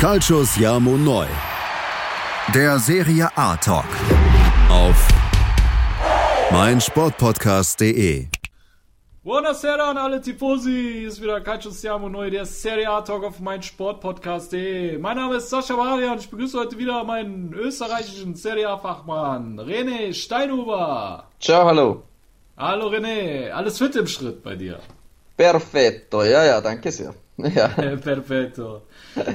[0.00, 1.26] Calcius Jamo Neu.
[2.54, 3.84] Der Serie A Talk.
[4.70, 4.96] Auf
[6.50, 8.28] meinsportpodcast.de.
[9.22, 13.40] Buonasera an alle Tifosi, hier ist wieder Calcio Siamo Neu, der Serie A Talk auf
[13.40, 14.96] meinsportpodcast.de.
[14.96, 19.60] Mein Name ist Sascha Marian und ich begrüße heute wieder meinen österreichischen Serie A Fachmann,
[19.60, 21.24] René Steinhuber.
[21.38, 22.04] Ciao, hallo.
[22.56, 24.80] Hallo René, alles fit im Schritt bei dir?
[25.40, 27.14] Perfetto, ja, ja, danke sehr.
[27.54, 27.68] Ja.
[27.68, 28.82] Perfetto.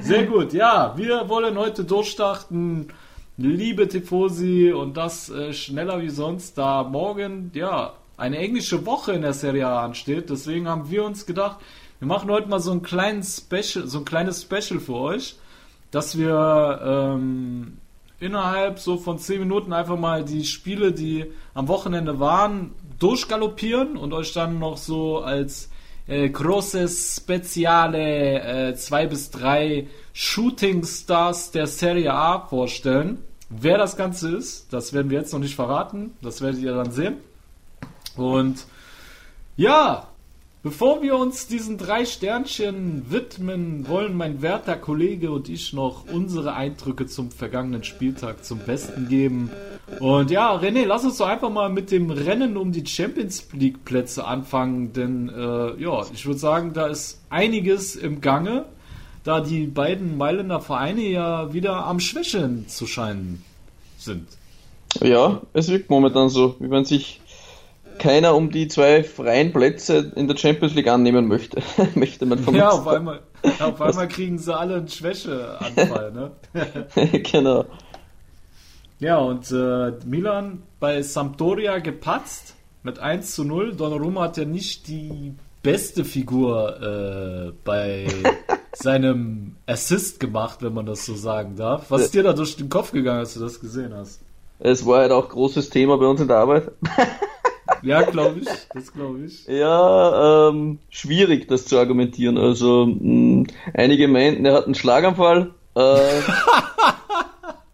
[0.04, 2.89] Sehr gut, ja, wir wollen heute durchstarten,
[3.38, 9.24] liebe Tifosi, und das äh, schneller wie sonst, da morgen, ja, eine englische Woche in
[9.24, 10.29] der Serie A ansteht.
[10.29, 11.57] Deswegen haben wir uns gedacht,
[11.98, 15.37] wir machen heute mal so ein kleines Special, so ein kleines Special für euch,
[15.90, 17.79] dass wir ähm,
[18.20, 24.14] innerhalb so von 10 Minuten einfach mal die Spiele, die am Wochenende waren, durchgaloppieren und
[24.14, 25.71] euch dann noch so als
[26.07, 33.20] äh, großes Speziale äh, zwei bis drei Shooting Stars der Serie A vorstellen.
[33.50, 36.12] Wer das Ganze ist, das werden wir jetzt noch nicht verraten.
[36.22, 37.17] Das werdet ihr dann sehen.
[38.16, 38.66] Und
[39.58, 40.08] ja,
[40.66, 46.56] bevor wir uns diesen drei Sternchen widmen, wollen mein werter Kollege und ich noch unsere
[46.56, 49.52] Eindrücke zum vergangenen Spieltag zum Besten geben.
[50.00, 53.86] Und ja, René, lass uns doch einfach mal mit dem Rennen um die Champions League
[53.86, 58.66] Plätze anfangen, denn äh, ja, ich würde sagen, da ist einiges im Gange,
[59.24, 63.44] da die beiden Mailänder Vereine ja wieder am Schwächeln zu scheinen
[64.00, 64.28] sind.
[65.00, 67.22] Ja, es wirkt momentan so, wie wenn sich
[68.00, 71.62] keiner um die zwei freien Plätze in der Champions League annehmen möchte.
[71.96, 73.22] möchte man Ja, auf einmal,
[73.60, 76.32] auf einmal kriegen sie alle einen Schwächeanfall, ne?
[77.24, 77.66] genau.
[79.00, 83.76] Ja, und äh, Milan bei Sampdoria gepatzt mit 1 zu 0.
[83.76, 88.08] Donnarumma hat ja nicht die beste Figur äh, bei
[88.74, 91.90] seinem Assist gemacht, wenn man das so sagen darf.
[91.90, 94.22] Was ist dir da durch den Kopf gegangen, als du das gesehen hast?
[94.59, 96.72] Es war halt auch großes Thema bei uns in der Arbeit.
[97.85, 98.47] Ja, glaube ich.
[98.73, 99.46] Das glaube ich.
[99.47, 102.38] Ja, ähm, schwierig, das zu argumentieren.
[102.38, 105.53] Also, mh, einige meinten, er hat einen Schlaganfall.
[105.75, 106.22] Äh,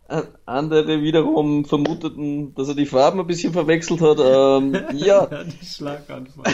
[0.45, 4.19] andere wiederum vermuteten, dass er die Farben ein bisschen verwechselt hat.
[4.19, 5.25] Ähm, ja.
[5.43, 6.43] Die Schlaganfall.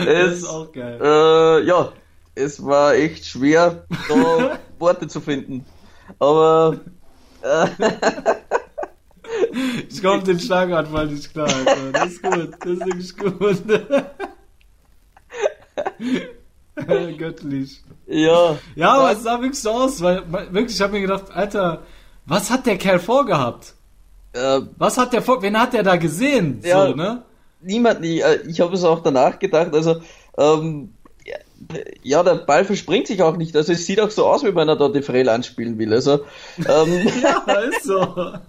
[0.00, 0.98] es, Das ist auch geil.
[1.00, 1.92] Äh, ja,
[2.34, 5.64] es war echt schwer, da Worte zu finden.
[6.18, 6.80] Aber
[7.42, 7.66] äh,
[9.88, 11.92] Ich komme den Schlaganfall nicht klar, Alter.
[11.92, 12.50] Das ist gut.
[12.60, 13.62] Das ist wirklich gut.
[17.18, 17.82] Göttlich.
[18.06, 21.82] ja, Ja, aber es sah wirklich so aus, weil wirklich, ich habe mir gedacht, Alter,
[22.26, 23.74] was hat der Kerl vorgehabt?
[24.32, 26.60] äh, Was hat der vor, wen hat der da gesehen?
[26.64, 26.86] Ja.
[26.88, 27.22] So, ne?
[27.60, 30.00] niemand, nie, äh, ich habe es auch danach gedacht, also
[30.38, 30.94] ähm,
[31.26, 31.36] ja,
[32.02, 33.54] ja, der Ball verspringt sich auch nicht.
[33.54, 35.92] Also es sieht auch so aus, wie wenn er da die Frel anspielen will.
[35.92, 36.24] Also
[36.58, 38.00] ähm, Ja, ist so.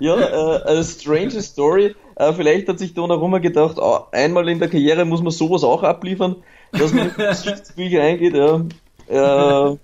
[0.00, 1.94] ja, äh, eine strange Story.
[2.16, 5.82] Äh, vielleicht hat sich Donnarumma gedacht, ah, einmal in der Karriere muss man sowas auch
[5.82, 6.36] abliefern,
[6.72, 8.34] dass man in die Geschichtsbücher eingeht.
[8.34, 9.72] Ja.
[9.72, 9.76] Äh,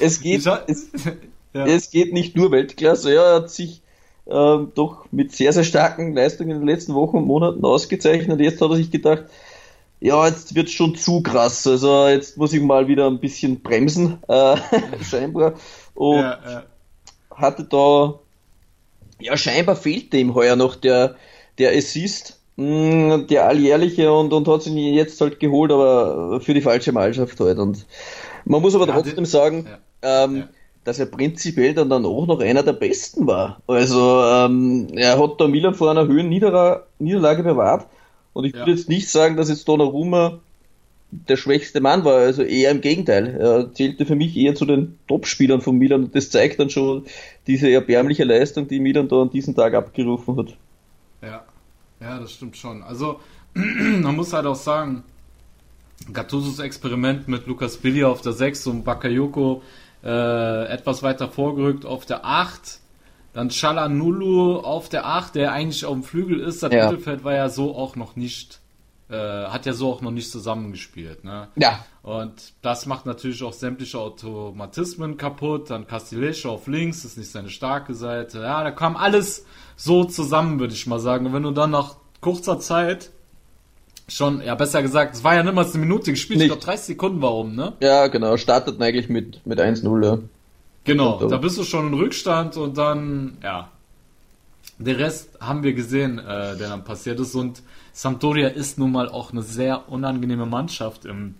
[0.00, 0.88] es geht, es,
[1.54, 1.64] Ja.
[1.66, 3.14] es geht nicht nur Weltklasse.
[3.14, 3.80] Ja, er hat sich
[4.26, 8.40] ähm, doch mit sehr, sehr starken Leistungen in den letzten Wochen und Monaten ausgezeichnet.
[8.40, 9.24] Jetzt hat er sich gedacht,
[10.00, 11.66] ja, jetzt wird schon zu krass.
[11.66, 14.56] Also jetzt muss ich mal wieder ein bisschen bremsen, äh,
[15.02, 15.54] scheinbar.
[15.94, 16.62] Und Ja, ja.
[17.34, 18.18] hatte da,
[19.20, 21.16] ja, scheinbar fehlte ihm heuer noch der,
[21.58, 26.60] der Assist, mh, der alljährliche und, und hat ihn jetzt halt geholt, aber für die
[26.62, 27.58] falsche Mannschaft halt.
[27.58, 27.86] Und
[28.44, 29.66] man muss aber Ja, trotzdem das- sagen,
[30.02, 30.24] ja.
[30.24, 30.48] ähm, Ja.
[30.84, 33.60] dass er prinzipiell dann, dann auch noch einer der Besten war.
[33.66, 37.86] Also ähm, er hat da Milan vor einer Höhen Niederlage bewahrt
[38.34, 40.38] und ich würde jetzt nicht sagen, dass jetzt Donnarumma
[41.10, 43.28] der schwächste Mann war, also eher im Gegenteil.
[43.38, 47.04] Er zählte für mich eher zu den Topspielern von Milan und das zeigt dann schon
[47.46, 50.56] diese erbärmliche Leistung, die Milan da an diesem Tag abgerufen hat.
[51.22, 51.44] Ja,
[52.00, 52.82] ja, das stimmt schon.
[52.82, 53.20] Also,
[53.54, 55.04] man muss halt auch sagen,
[56.12, 59.62] Gattusos Experiment mit Lukas Billy auf der 6 und Bakayoko
[60.04, 62.80] äh, etwas weiter vorgerückt auf der 8.
[63.32, 66.62] Dann Chalanulu auf der 8, der eigentlich auf dem Flügel ist.
[66.62, 66.90] Das Ja.
[66.90, 68.60] Mittelfeld war ja so auch noch nicht,
[69.08, 71.24] äh, hat ja so auch noch nicht zusammengespielt.
[71.24, 71.48] Ne?
[71.56, 71.84] Ja.
[72.02, 75.70] Und das macht natürlich auch sämtliche Automatismen kaputt.
[75.70, 78.40] Dann Castillejo auf links, ist nicht seine starke Seite.
[78.40, 81.26] Ja, da kam alles so zusammen, würde ich mal sagen.
[81.26, 83.10] Und wenn du dann nach kurzer Zeit
[84.08, 86.52] schon, ja, besser gesagt, es war ja nicht mal eine Minute gespielt, ich Nicht.
[86.52, 87.72] glaube 30 Sekunden warum, ne?
[87.80, 90.18] Ja, genau, startet eigentlich mit, mit 1-0, ja.
[90.84, 93.70] Genau, da bist du schon in Rückstand und dann, ja.
[94.78, 97.34] Der Rest haben wir gesehen, äh, der dann passiert ist.
[97.34, 97.62] Und
[97.96, 101.36] Sampdoria ist nun mal auch eine sehr unangenehme Mannschaft im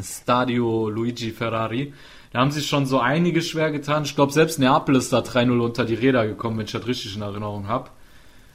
[0.00, 1.92] Stadio Luigi Ferrari.
[2.32, 4.04] Da haben sich schon so einige schwer getan.
[4.04, 7.14] Ich glaube, selbst Neapel ist da 3-0 unter die Räder gekommen, wenn ich das richtig
[7.14, 7.90] in Erinnerung habe.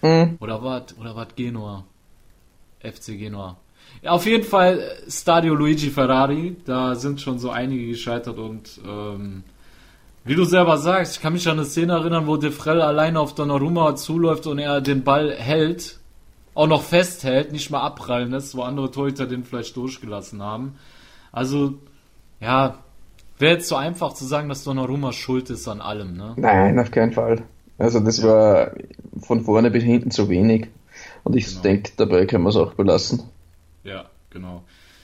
[0.01, 0.37] Mhm.
[0.39, 0.97] Oder was?
[0.99, 1.83] Oder was Genua?
[2.79, 3.55] FC Genua.
[4.01, 6.55] Ja, auf jeden Fall äh, Stadio Luigi Ferrari.
[6.65, 9.43] Da sind schon so einige gescheitert und ähm,
[10.23, 13.19] wie du selber sagst, ich kann mich an eine Szene erinnern, wo De Frel alleine
[13.19, 16.00] auf Donnarumma zuläuft und er den Ball hält,
[16.53, 20.75] auch noch festhält, nicht mal abprallen lässt, wo andere Torhüter den vielleicht durchgelassen haben.
[21.31, 21.75] Also,
[22.39, 22.79] ja,
[23.37, 26.33] wäre jetzt so einfach zu sagen, dass Donnarumma schuld ist an allem, ne?
[26.37, 27.43] Nein, auf keinen Fall.
[27.77, 28.71] Also das war
[29.19, 30.67] von vorne bis hinten zu wenig.
[31.23, 31.61] Und ich genau.
[31.61, 33.23] denke, dabei können wir es auch belassen.
[33.83, 34.63] Ja, genau.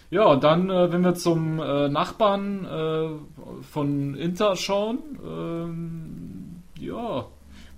[0.10, 7.26] Ja, und dann, äh, wenn wir zum äh, Nachbarn äh, von Inter schauen, ähm, ja,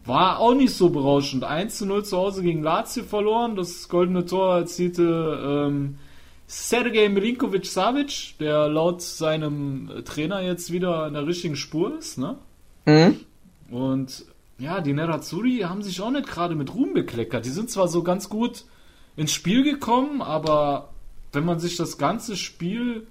[0.09, 1.45] war auch nicht so berauschend.
[1.45, 3.55] 1 zu 0 zu Hause gegen Lazio verloren.
[3.55, 5.99] Das goldene Tor erzielte ähm,
[6.47, 12.37] Sergej Milinkovic Savic, der laut seinem Trainer jetzt wieder in der richtigen Spur ist, ne?
[12.85, 13.19] Mhm.
[13.69, 14.25] Und
[14.57, 17.45] ja, die Nerazzurri haben sich auch nicht gerade mit Ruhm bekleckert.
[17.45, 18.65] Die sind zwar so ganz gut
[19.15, 20.89] ins Spiel gekommen, aber
[21.31, 23.07] wenn man sich das ganze Spiel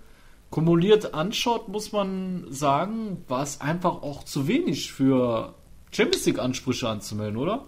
[0.51, 5.55] kumuliert anschaut, muss man sagen, war es einfach auch zu wenig für
[5.91, 7.65] Champions League Ansprüche anzumelden, oder?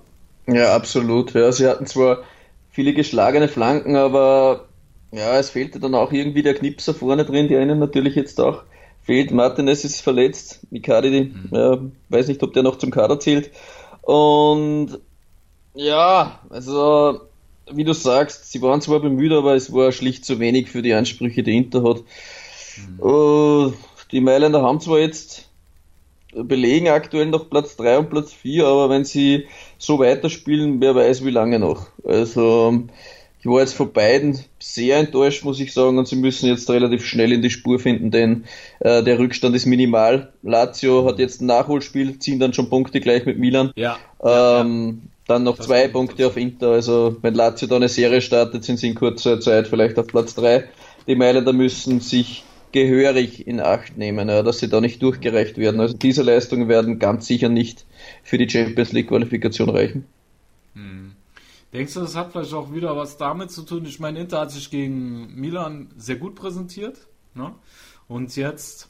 [0.47, 1.33] Ja, absolut.
[1.35, 2.23] Ja, sie hatten zwar
[2.71, 4.67] viele geschlagene Flanken, aber
[5.13, 8.63] ja, es fehlte dann auch irgendwie der Knipser vorne drin, der ihnen natürlich jetzt auch
[9.03, 9.33] fehlt.
[9.33, 11.49] Martinez ist verletzt, Icardi, mhm.
[11.51, 11.79] ja,
[12.11, 13.51] weiß nicht, ob der noch zum Kader zählt.
[14.03, 14.99] Und
[15.75, 17.21] ja, also
[17.73, 20.95] wie du sagst, sie waren zwar bemüht, aber es war schlicht zu wenig für die
[20.95, 22.03] Ansprüche, die Inter hat.
[22.77, 23.01] Mhm.
[23.01, 23.73] Uh,
[24.11, 25.50] die Mailänder haben zwar jetzt
[26.33, 29.47] belegen aktuell noch Platz 3 und Platz 4, aber wenn sie
[29.79, 31.89] so weiterspielen, wer weiß wie lange noch.
[32.05, 32.85] Also
[33.41, 37.05] ich war jetzt von beiden sehr enttäuscht, muss ich sagen, und sie müssen jetzt relativ
[37.07, 38.45] schnell in die Spur finden, denn
[38.81, 40.33] äh, der Rückstand ist minimal.
[40.43, 43.73] Lazio hat jetzt ein Nachholspiel, ziehen dann schon Punkte gleich mit Milan.
[43.77, 43.99] Ja.
[44.23, 46.73] Ähm, dann noch das zwei Punkte auf Inter.
[46.73, 50.35] Also wenn Lazio da eine Serie startet, sind sie in kurzer Zeit vielleicht auf Platz
[50.35, 50.65] 3.
[51.07, 55.81] Die Mailänder müssen sich gehörig in Acht nehmen, ja, dass sie da nicht durchgereicht werden.
[55.81, 57.87] Also diese Leistungen werden ganz sicher nicht
[58.23, 60.07] für die Champions League Qualifikation reichen.
[60.75, 61.13] Hm.
[61.73, 63.85] Denkst du, das hat vielleicht auch wieder was damit zu tun?
[63.85, 66.99] Ich meine, Inter hat sich gegen Milan sehr gut präsentiert.
[67.35, 67.55] Ne?
[68.09, 68.89] Und jetzt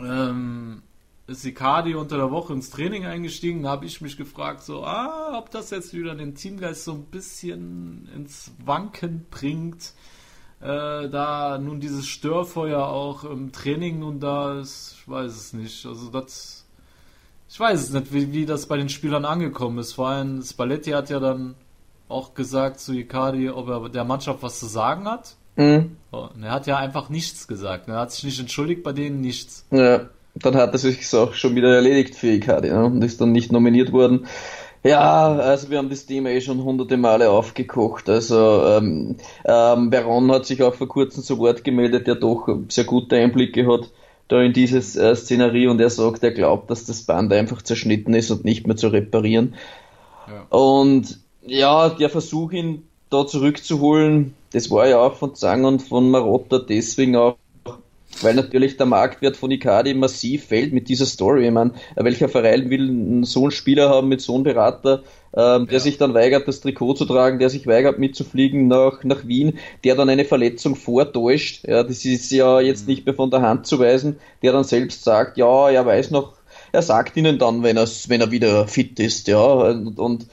[0.00, 0.82] ähm,
[1.28, 3.62] ist Icardi unter der Woche ins Training eingestiegen.
[3.62, 7.04] Da habe ich mich gefragt, so, ah, ob das jetzt wieder den Teamgeist so ein
[7.04, 9.92] bisschen ins Wanken bringt.
[10.60, 15.86] Äh, da nun dieses Störfeuer auch im Training nun da ist, ich weiß es nicht.
[15.86, 16.64] Also das,
[17.48, 19.92] ich weiß es nicht, wie, wie das bei den Spielern angekommen ist.
[19.92, 21.54] Vor allem Spalletti hat ja dann
[22.08, 25.36] auch gesagt zu Icardi, ob er der Mannschaft was zu sagen hat.
[25.56, 25.96] Mhm.
[26.10, 27.88] Und er hat ja einfach nichts gesagt.
[27.88, 29.66] Er hat sich nicht entschuldigt bei denen, nichts.
[29.70, 30.08] Ja
[30.42, 32.84] dann hat er sich auch schon wieder erledigt für Icardi ne?
[32.84, 34.26] und ist dann nicht nominiert worden.
[34.84, 38.08] Ja, also wir haben das Thema eh schon hunderte Male aufgekocht.
[38.08, 42.84] Also ähm, ähm, Veron hat sich auch vor kurzem zu Wort gemeldet, der doch sehr
[42.84, 43.90] gute Einblicke hat
[44.28, 48.14] da in dieses äh, Szenerie und er sagt, er glaubt, dass das Band einfach zerschnitten
[48.14, 49.54] ist und nicht mehr zu reparieren.
[50.28, 50.46] Ja.
[50.56, 56.10] Und ja, der Versuch, ihn da zurückzuholen, das war ja auch von Zang und von
[56.10, 57.36] Marotta deswegen auch
[58.22, 61.46] weil natürlich der Marktwert von Icardi massiv fällt mit dieser Story.
[61.46, 65.02] Ich meine, welcher Verein will so einen Spieler haben mit so einem Berater,
[65.36, 65.80] ähm, der ja.
[65.80, 69.94] sich dann weigert, das Trikot zu tragen, der sich weigert mitzufliegen nach, nach Wien, der
[69.94, 72.94] dann eine Verletzung vortäuscht, ja, das ist ja jetzt mhm.
[72.94, 76.32] nicht mehr von der Hand zu weisen, der dann selbst sagt, ja, er weiß noch,
[76.72, 80.26] er sagt ihnen dann, wenn er, wenn er wieder fit ist, ja, und, und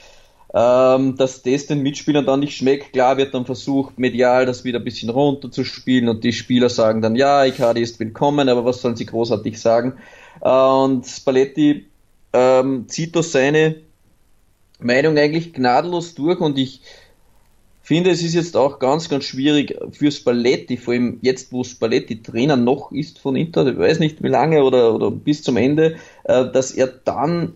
[0.55, 2.93] ähm, dass das den Mitspielern dann nicht schmeckt.
[2.93, 7.17] Klar wird dann versucht, medial das wieder ein bisschen runterzuspielen und die Spieler sagen dann,
[7.17, 9.97] ja, Icardi ist willkommen, aber was sollen sie großartig sagen?
[10.41, 11.87] Äh, und Spalletti
[12.31, 13.75] ähm, zieht da seine
[14.79, 16.81] Meinung eigentlich gnadenlos durch und ich
[17.81, 22.23] finde, es ist jetzt auch ganz, ganz schwierig für Spalletti, vor allem jetzt, wo Spalletti
[22.23, 25.97] Trainer noch ist von Inter, ich weiß nicht wie lange oder, oder bis zum Ende,
[26.23, 27.55] äh, dass er dann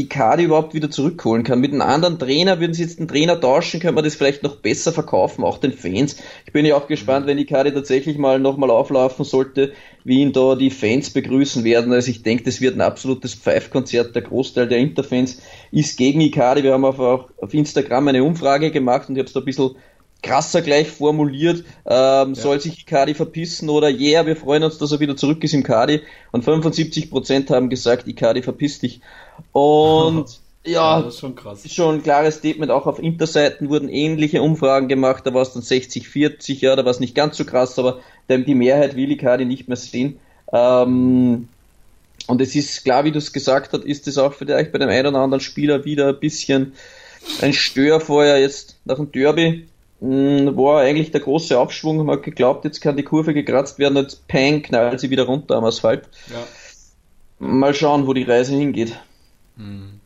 [0.00, 1.60] Icardi überhaupt wieder zurückholen kann.
[1.60, 4.56] Mit einem anderen Trainer, würden sie jetzt einen Trainer tauschen, könnte man das vielleicht noch
[4.56, 6.16] besser verkaufen, auch den Fans.
[6.46, 9.72] Ich bin ja auch gespannt, wenn Icardi tatsächlich mal nochmal auflaufen sollte,
[10.04, 11.92] wie ihn da die Fans begrüßen werden.
[11.92, 14.14] Also ich denke, das wird ein absolutes Pfeifkonzert.
[14.14, 15.40] Der Großteil der Interfans
[15.70, 16.62] ist gegen Icardi.
[16.62, 19.76] Wir haben auch auf Instagram eine Umfrage gemacht und ich habe es da ein bisschen
[20.22, 22.34] krasser gleich formuliert, ähm, ja.
[22.34, 25.62] soll sich Icardi verpissen oder yeah, wir freuen uns, dass er wieder zurück ist im
[25.62, 26.00] Kadi
[26.32, 29.00] und 75% haben gesagt, Icardi verpiss dich.
[29.52, 31.62] Und Ja, ja, das ist schon krass.
[31.72, 32.70] Schon ein klares Statement.
[32.70, 35.26] Auch auf Interseiten wurden ähnliche Umfragen gemacht.
[35.26, 38.54] Da war es dann 60-40, ja, da war es nicht ganz so krass, aber die
[38.54, 40.20] Mehrheit will Icardi nicht mehr sehen.
[40.52, 41.48] Ähm,
[42.26, 44.90] und es ist klar, wie du es gesagt hast, ist es auch vielleicht bei dem
[44.90, 46.74] einen oder anderen Spieler wieder ein bisschen
[47.40, 49.66] ein Störfeuer jetzt nach dem Derby.
[50.00, 53.96] Hm, war eigentlich der große Abschwung, man hat geglaubt, jetzt kann die Kurve gekratzt werden,
[53.96, 56.08] jetzt peng, knallt sie wieder runter am Asphalt.
[56.28, 57.46] Ja.
[57.46, 58.98] Mal schauen, wo die Reise hingeht.
[59.56, 60.00] Hm.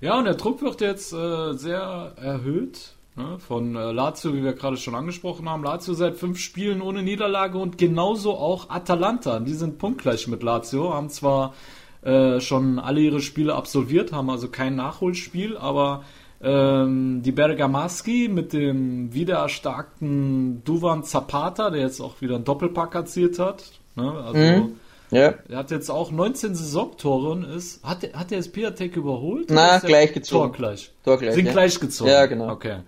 [0.00, 4.52] Ja, und der Druck wird jetzt äh, sehr erhöht ne, von äh, Lazio, wie wir
[4.52, 5.64] gerade schon angesprochen haben.
[5.64, 9.40] Lazio seit fünf Spielen ohne Niederlage und genauso auch Atalanta.
[9.40, 11.54] Die sind punktgleich mit Lazio, haben zwar
[12.02, 16.04] äh, schon alle ihre Spiele absolviert, haben also kein Nachholspiel, aber
[16.40, 23.38] ähm, die Bergamaschi mit dem wiedererstarkten Duvan Zapata, der jetzt auch wieder einen Doppelpack erzielt
[23.38, 23.64] hat.
[23.96, 24.12] Ne?
[24.12, 24.72] Also, mhm.
[25.10, 25.34] Ja.
[25.48, 27.82] Er hat jetzt auch 19 Saisontore und ist.
[27.82, 29.48] Hat, hat der jetzt Piatek überholt?
[29.50, 30.48] Na, gleich gezogen.
[30.48, 30.92] Tor gleich.
[31.04, 31.34] Tor gleich.
[31.34, 31.52] Sind ja.
[31.52, 32.10] gleich gezogen.
[32.10, 32.50] Ja, genau.
[32.50, 32.80] Okay.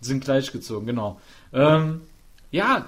[0.00, 1.20] Sind gleich gezogen, genau.
[1.52, 2.02] Ähm,
[2.52, 2.86] ja,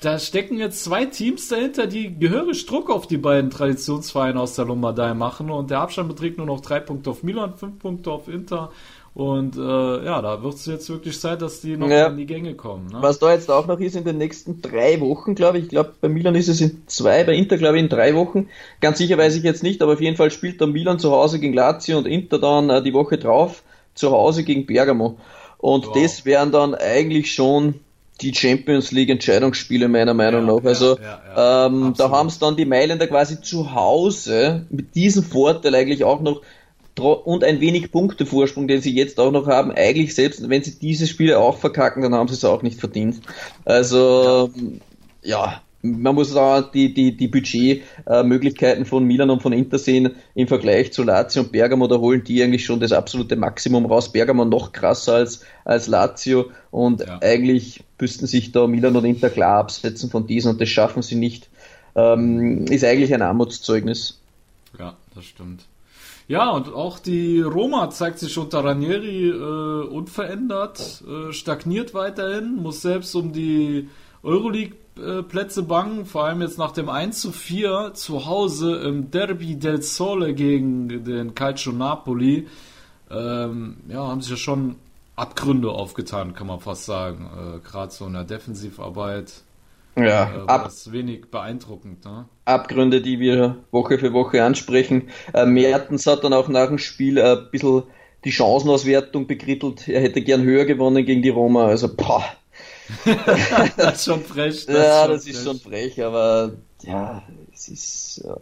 [0.00, 4.64] da stecken jetzt zwei Teams dahinter, die gehörig Druck auf die beiden Traditionsvereine aus der
[4.64, 8.26] Lombardei machen und der Abstand beträgt nur noch drei Punkte auf Milan, fünf Punkte auf
[8.26, 8.72] Inter
[9.14, 12.06] und äh, ja, da wird es jetzt wirklich Zeit, dass die noch ja.
[12.06, 12.86] in die Gänge kommen.
[12.86, 12.98] Ne?
[13.00, 15.64] Was da jetzt auch noch ist in den nächsten drei Wochen, glaube ich.
[15.64, 18.48] Ich glaube, bei Milan ist es in zwei, bei Inter glaube ich in drei Wochen.
[18.80, 21.40] Ganz sicher weiß ich jetzt nicht, aber auf jeden Fall spielt da Milan zu Hause
[21.40, 23.62] gegen Lazio und Inter dann äh, die Woche drauf
[23.94, 25.18] zu Hause gegen Bergamo.
[25.58, 26.02] Und wow.
[26.02, 27.74] das wären dann eigentlich schon
[28.22, 30.64] die Champions League Entscheidungsspiele meiner Meinung ja, nach.
[30.64, 35.22] Also ja, ja, ähm, da haben es dann die Mailänder quasi zu Hause mit diesem
[35.22, 36.40] Vorteil eigentlich auch noch
[36.98, 41.06] und ein wenig Punktevorsprung, den sie jetzt auch noch haben, eigentlich selbst, wenn sie diese
[41.06, 43.20] Spiele auch verkacken, dann haben sie es auch nicht verdient.
[43.64, 44.50] Also,
[45.22, 50.46] ja, man muss da die, die, die Budgetmöglichkeiten von Milan und von Inter sehen im
[50.46, 54.12] Vergleich zu Lazio und Bergamo, da holen die eigentlich schon das absolute Maximum raus.
[54.12, 57.18] Bergamo noch krasser als, als Lazio und ja.
[57.20, 61.16] eigentlich müssten sich da Milan und Inter klar absetzen von diesen und das schaffen sie
[61.16, 61.48] nicht.
[61.94, 64.20] Ähm, ist eigentlich ein Armutszeugnis.
[64.78, 65.64] Ja, das stimmt.
[66.32, 72.80] Ja, und auch die Roma zeigt sich unter Ranieri äh, unverändert, äh, stagniert weiterhin, muss
[72.80, 73.90] selbst um die
[74.22, 79.82] Euroleague-Plätze bangen, vor allem jetzt nach dem 1 zu 4 zu Hause im Derby del
[79.82, 82.48] Sole gegen den Calcio Napoli.
[83.10, 84.76] Ähm, ja, haben sich ja schon
[85.16, 87.28] Abgründe aufgetan, kann man fast sagen.
[87.36, 89.42] Äh, Gerade so in der Defensivarbeit
[89.96, 92.04] ja, äh, ab, das ist wenig beeindruckend.
[92.04, 92.26] Ne?
[92.44, 95.10] Abgründe, die wir Woche für Woche ansprechen.
[95.34, 97.84] Äh, Mertens hat dann auch nach dem Spiel äh, ein bisschen
[98.24, 99.88] die Chancenauswertung bekrittelt.
[99.88, 101.66] Er hätte gern höher gewonnen gegen die Roma.
[101.66, 102.24] Also, boah.
[103.76, 104.66] das ist schon frech.
[104.66, 105.34] Das ja, das frech.
[105.34, 107.22] ist schon frech, aber ja,
[107.52, 108.22] es ist.
[108.24, 108.36] Ja.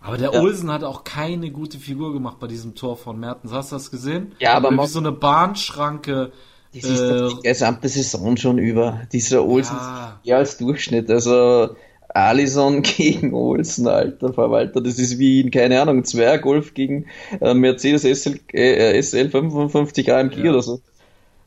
[0.00, 0.40] Aber der ja.
[0.40, 3.52] Olsen hat auch keine gute Figur gemacht bei diesem Tor von Mertens.
[3.52, 4.36] Hast du das gesehen?
[4.38, 6.32] Ja, aber wie so eine Bahnschranke
[6.80, 9.02] das ist äh, die gesamte Saison schon über.
[9.12, 10.20] Dieser Olsen ja.
[10.24, 11.10] eher als Durchschnitt.
[11.10, 11.76] Also
[12.16, 14.80] Alison gegen Olsen, alter Verwalter.
[14.80, 16.02] Das ist wie in, keine Ahnung,
[16.42, 17.06] Golf gegen
[17.40, 20.50] äh, Mercedes SL, äh, SL 55 AMG ja.
[20.50, 20.80] oder so.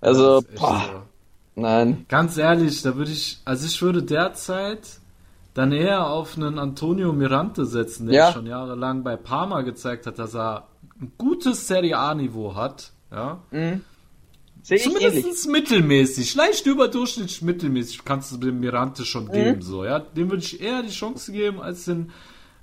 [0.02, 1.04] Also, boah,
[1.56, 1.62] so.
[1.62, 2.06] nein.
[2.08, 5.00] Ganz ehrlich, da würde ich, also ich würde derzeit
[5.54, 8.32] dann eher auf einen Antonio Mirante setzen, der ja.
[8.32, 10.68] schon jahrelang bei Parma gezeigt hat, dass er
[11.02, 12.92] ein gutes Serie A-Niveau hat.
[13.12, 13.40] Ja.
[13.52, 13.82] Mhm.
[14.78, 19.32] Zumindest mittelmäßig, leicht überdurchschnittlich mittelmäßig kannst du dem Mirante schon mhm.
[19.32, 20.00] geben, so, ja.
[20.00, 22.12] Dem würde ich eher die Chance geben, als den,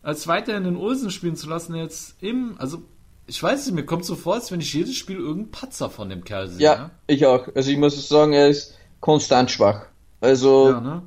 [0.03, 2.83] als weiterhin den Olsen spielen zu lassen, jetzt im, also,
[3.27, 6.09] ich weiß nicht, mir kommt so vor, als wenn ich jedes Spiel irgendeinen Patzer von
[6.09, 6.61] dem Kerl sehe.
[6.61, 7.49] Ja, ja, ich auch.
[7.55, 9.87] Also ich muss sagen, er ist konstant schwach.
[10.21, 11.03] Also, ja, ne?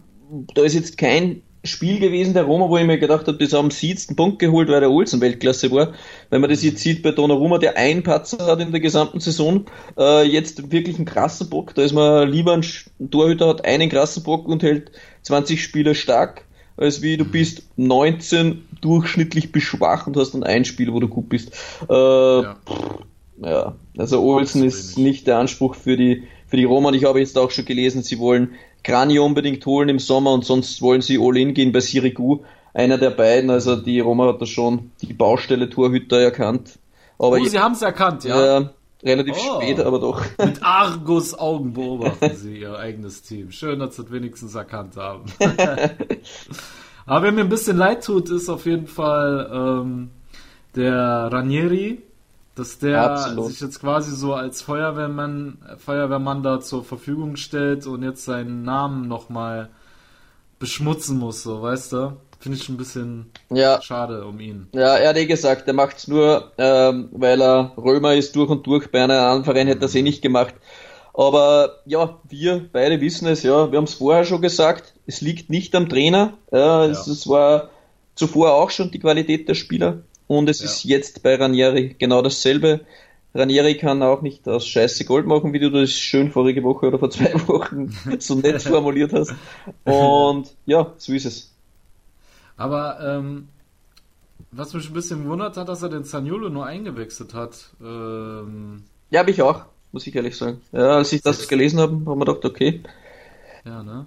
[0.53, 3.69] da ist jetzt kein Spiel gewesen, der Roma, wo ich mir gedacht habe, das haben
[3.69, 5.93] sie jetzt einen Punkt geholt, weil der Olsen Weltklasse war.
[6.29, 9.65] Wenn man das jetzt sieht bei Donnarumma, der einen Patzer hat in der gesamten Saison,
[9.97, 11.75] äh, jetzt wirklich einen krassen Bock.
[11.75, 12.65] Da ist man lieber ein
[13.11, 14.91] Torhüter hat einen krassen Bock und hält
[15.23, 16.45] 20 Spieler stark,
[16.77, 21.27] als wie du bist 19 durchschnittlich beschwacht und hast dann ein Spiel, wo du gut
[21.27, 21.51] bist.
[21.89, 22.55] Äh, ja.
[23.43, 23.75] ja.
[23.97, 26.89] also Olsen ist nicht der Anspruch für die für die Roma.
[26.89, 30.45] Und ich habe jetzt auch schon gelesen, sie wollen Kranio unbedingt holen im Sommer und
[30.45, 32.39] sonst wollen sie all-in gehen bei Sirigu.
[32.73, 36.79] Einer der beiden, also die Roma hat da schon die Baustelle Torhüter erkannt.
[37.17, 38.59] Aber oh, sie haben es erkannt, ja.
[38.59, 38.69] Äh,
[39.03, 39.61] relativ oh.
[39.61, 40.23] spät, aber doch.
[40.37, 43.51] Mit Argus Augen beobachten sie ihr eigenes Team.
[43.51, 45.25] Schön, dass sie es wenigstens erkannt haben.
[47.05, 50.11] aber wer mir ein bisschen leid tut, ist auf jeden Fall ähm,
[50.75, 52.01] der Ranieri,
[52.59, 53.47] dass der Absolut.
[53.47, 59.07] sich jetzt quasi so als Feuerwehrmann, Feuerwehrmann da zur Verfügung stellt und jetzt seinen Namen
[59.07, 59.69] nochmal
[60.59, 62.17] beschmutzen muss, so, weißt du?
[62.39, 64.67] finde ich ein bisschen Ja, schade um ihn.
[64.73, 68.65] ja, er hat eh gesagt, er macht's nur, ähm, weil er Römer ist durch und
[68.65, 68.89] durch.
[68.91, 70.55] Bei einem anderen Verein hätte er es eh nicht gemacht.
[71.13, 75.49] Aber ja, wir beide wissen es, ja, wir haben es vorher schon gesagt, es liegt
[75.49, 76.33] nicht am Trainer.
[76.51, 77.69] Ja, es, es war
[78.15, 80.65] zuvor auch schon die Qualität der Spieler und es Ja.
[80.67, 82.81] ist jetzt bei Ranieri genau dasselbe.
[83.35, 86.99] Ranieri kann auch nicht aus Scheiße Gold machen, wie du das schön vorige Woche oder
[86.99, 89.33] vor zwei Wochen so nett formuliert hast.
[89.85, 91.51] Und ja, so ist es.
[92.57, 93.49] Aber ähm,
[94.51, 97.69] was mich ein bisschen gewundert hat, dass er den Zaniolo nur eingewechselt hat.
[97.81, 100.61] Ähm, Ja, habe ich auch, muss ich ehrlich sagen.
[100.71, 102.81] Ja, als ich das gelesen habe, haben wir gedacht, okay.
[103.65, 104.05] ja, ne?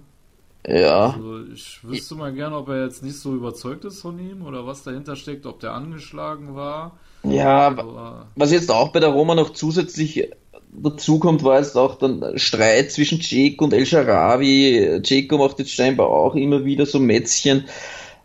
[0.67, 4.41] Ja, Also ich wüsste mal gerne, ob er jetzt nicht so überzeugt ist von ihm
[4.43, 6.99] oder was dahinter steckt, ob der angeschlagen war.
[7.23, 10.29] ja, Aber was jetzt auch bei der Roma noch zusätzlich
[10.71, 15.01] dazukommt, war jetzt auch dann Streit zwischen Ceko und El Sharawi.
[15.05, 17.65] Ceko macht jetzt scheinbar auch immer wieder so Mätzchen.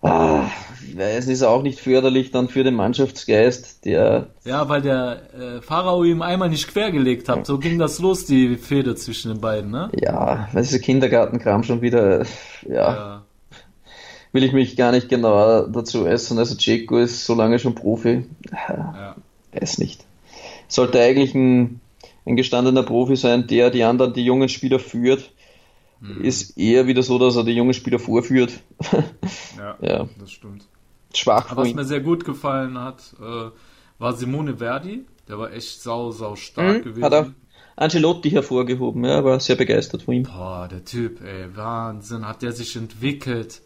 [0.02, 0.50] Ah,
[0.98, 6.04] weiß, ist auch nicht förderlich dann für den Mannschaftsgeist, der ja, weil der äh, Pharao
[6.04, 7.46] ihm einmal nicht quergelegt hat.
[7.46, 9.90] So ging das los, die Fehde zwischen den beiden, ne?
[9.98, 12.24] ja, weil dieser Kindergartenkram schon wieder,
[12.68, 13.22] ja, Ja.
[14.32, 16.38] will ich mich gar nicht genau dazu äußern.
[16.38, 18.24] Also Ceko ist so lange schon Profi.
[18.68, 19.16] ja.
[19.52, 20.04] Weiß nicht.
[20.68, 21.80] Sollte eigentlich ein,
[22.26, 25.30] ein gestandener Profi sein, der die anderen, die jungen Spieler führt.
[26.00, 26.22] Hm.
[26.22, 28.52] Ist eher wieder so, dass er die jungen Spieler vorführt.
[29.58, 30.08] Ja, Ja.
[30.20, 30.64] das stimmt.
[31.14, 33.50] Schwach was mir sehr gut gefallen hat, äh,
[33.98, 35.04] war Simone Verdi.
[35.28, 37.04] Der war echt sau, sau stark Mhm, gewesen.
[37.04, 37.26] Hat auch
[37.76, 40.22] Ancelotti hervorgehoben, ja, war sehr begeistert von ihm.
[40.24, 43.62] Boah, der Typ, ey, Wahnsinn, hat der sich entwickelt.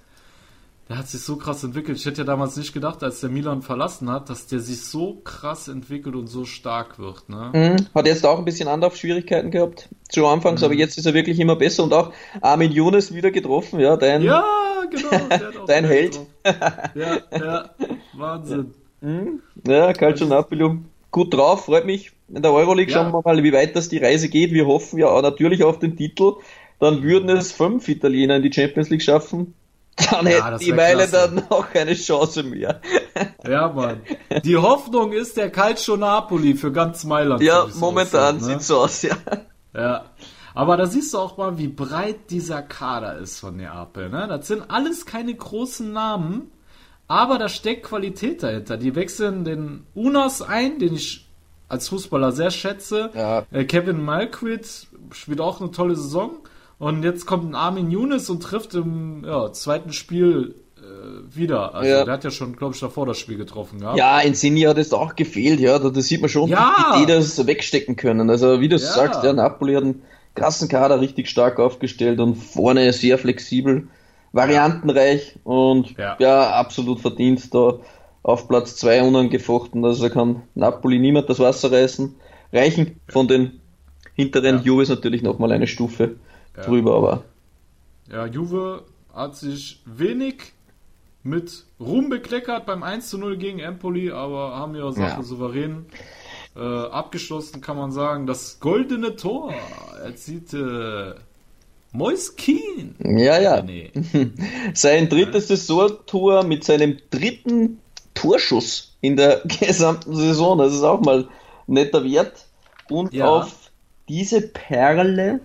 [0.89, 1.97] Der hat sich so krass entwickelt.
[1.97, 5.15] Ich hätte ja damals nicht gedacht, als der Milan verlassen hat, dass der sich so
[5.23, 7.51] krass entwickelt und so stark wird, ne?
[7.55, 7.87] Mhm.
[7.95, 10.65] Hat jetzt auch ein bisschen Anlaufschwierigkeiten gehabt zu Anfangs, Mhm.
[10.67, 14.23] aber jetzt ist er wirklich immer besser und auch Armin Younes wieder getroffen, ja, dein,
[14.23, 14.45] Ja,
[14.91, 15.09] genau.
[15.67, 16.21] Dein Held.
[16.45, 17.71] Ja, ja,
[18.15, 18.73] Wahnsinn.
[19.67, 20.79] ja, Calcio Napoli,
[21.11, 22.11] gut drauf, freut mich.
[22.29, 23.03] In der Euroleague Ja.
[23.05, 24.53] schauen wir mal, wie weit das die Reise geht.
[24.53, 26.33] Wir hoffen ja auch natürlich auf den Titel.
[26.81, 29.55] Dann würden es fünf Italiener in die Champions League schaffen.
[29.97, 32.81] Dann Ja, hätten die dann auch keine Chance mehr.
[33.47, 34.01] Ja, Mann.
[34.45, 37.43] Die Hoffnung ist der Calcio Napoli für ganz Mailand.
[37.43, 38.55] Ja, so momentan aussieht, ne?
[38.55, 39.17] sieht's so aus, ja.
[39.75, 40.05] Ja.
[40.55, 44.11] Aber da siehst du auch mal, wie breit dieser Kader ist von Neapel.
[44.11, 44.27] Ne?
[44.29, 46.51] Das sind alles keine großen Namen,
[47.09, 48.77] aber da steckt Qualität dahinter.
[48.77, 51.29] Die wechseln den Unas ein, den ich
[51.69, 53.11] als Fußballer sehr schätze.
[53.15, 53.47] Ja.
[53.51, 54.69] Äh, Kevin Malquid
[55.13, 56.39] spielt auch eine tolle Saison.
[56.83, 60.83] Und jetzt kommt ein Armin Younes und trifft im ja, zweiten Spiel äh,
[61.37, 61.77] wieder.
[61.77, 62.05] Also Ja.
[62.05, 63.97] der hat ja schon, glaube ich, davor das Spiel getroffen gehabt.
[63.97, 65.79] Ja, in Sinni hat es auch gefehlt, ja.
[65.79, 66.75] Da, da sieht man schon, Ja.
[66.97, 68.29] wie die das wegstecken können.
[68.31, 68.81] Also, wie du Ja.
[68.81, 70.03] sagst, ja, Napoli hat einen
[70.35, 73.87] krassen Kader richtig stark aufgestellt und vorne sehr flexibel,
[74.33, 76.17] variantenreich und Ja.
[76.19, 77.79] ja, absolut verdient da
[78.25, 79.85] auf Platz 2 unangefochten.
[79.85, 82.17] Also, kann Napoli niemand das Wasser reißen.
[82.53, 83.61] Reichen von den
[84.15, 84.63] hinteren Ja.
[84.63, 86.17] Juves natürlich nochmal eine Stufe
[86.57, 86.63] Ja.
[86.65, 87.25] drüber, aber
[88.11, 88.85] Ja, Juve
[89.15, 90.53] hat sich wenig
[91.23, 95.23] mit Ruhm bekleckert beim 1 zu 0 gegen Empoli, aber haben ihre Sache Ja.
[95.23, 95.87] souverän
[96.57, 98.27] äh, abgeschlossen, kann man sagen.
[98.27, 99.55] Das goldene Tor
[100.05, 101.17] erzielte
[101.93, 102.95] Mois Keen.
[103.01, 103.63] ja, ja.
[103.63, 103.91] Nee.
[104.75, 107.79] Sein drittes Saisontor mit seinem dritten
[108.15, 110.59] Torschuss in der gesamten Saison.
[110.59, 111.29] Das ist auch mal
[111.67, 112.47] netter Wert.
[112.91, 113.27] Und Ja.
[113.27, 113.71] auf
[114.09, 115.41] diese Perle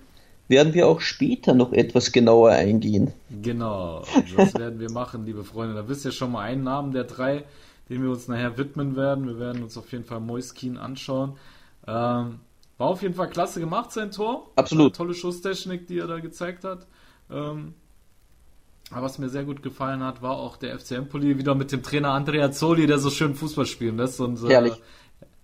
[0.47, 3.13] werden wir auch später noch etwas genauer eingehen.
[3.41, 4.03] Genau,
[4.35, 5.75] das werden wir machen, liebe Freunde.
[5.75, 7.43] Da wisst ihr schon mal einen Namen der drei,
[7.89, 9.27] den wir uns nachher widmen werden.
[9.27, 11.37] Wir werden uns auf jeden Fall Moiskin anschauen.
[11.85, 12.39] Ähm,
[12.77, 14.51] war auf jeden Fall klasse gemacht, sein Tor.
[14.55, 14.95] Absolut.
[14.95, 16.85] Tolle Schusstechnik, die er da gezeigt hat.
[17.31, 17.73] Ähm,
[18.91, 21.83] aber was mir sehr gut gefallen hat, war auch der FC Empoli wieder mit dem
[21.83, 24.21] Trainer Andrea Zoli, der so schön Fußball spielen lässt.
[24.21, 24.71] Und, äh.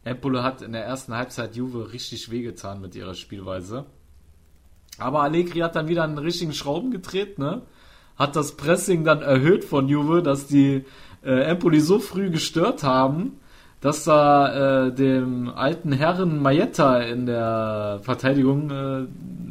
[0.05, 3.85] Empoli hat in der ersten Halbzeit Juve richtig wehgetan mit ihrer Spielweise.
[4.99, 7.61] Aber Allegri hat dann wieder einen richtigen Schrauben gedreht, ne?
[8.15, 10.85] Hat das Pressing dann erhöht von Juve, dass die
[11.23, 13.39] äh, Empoli so früh gestört haben,
[13.81, 19.07] dass da äh, dem alten Herren Mayetta in der Verteidigung äh,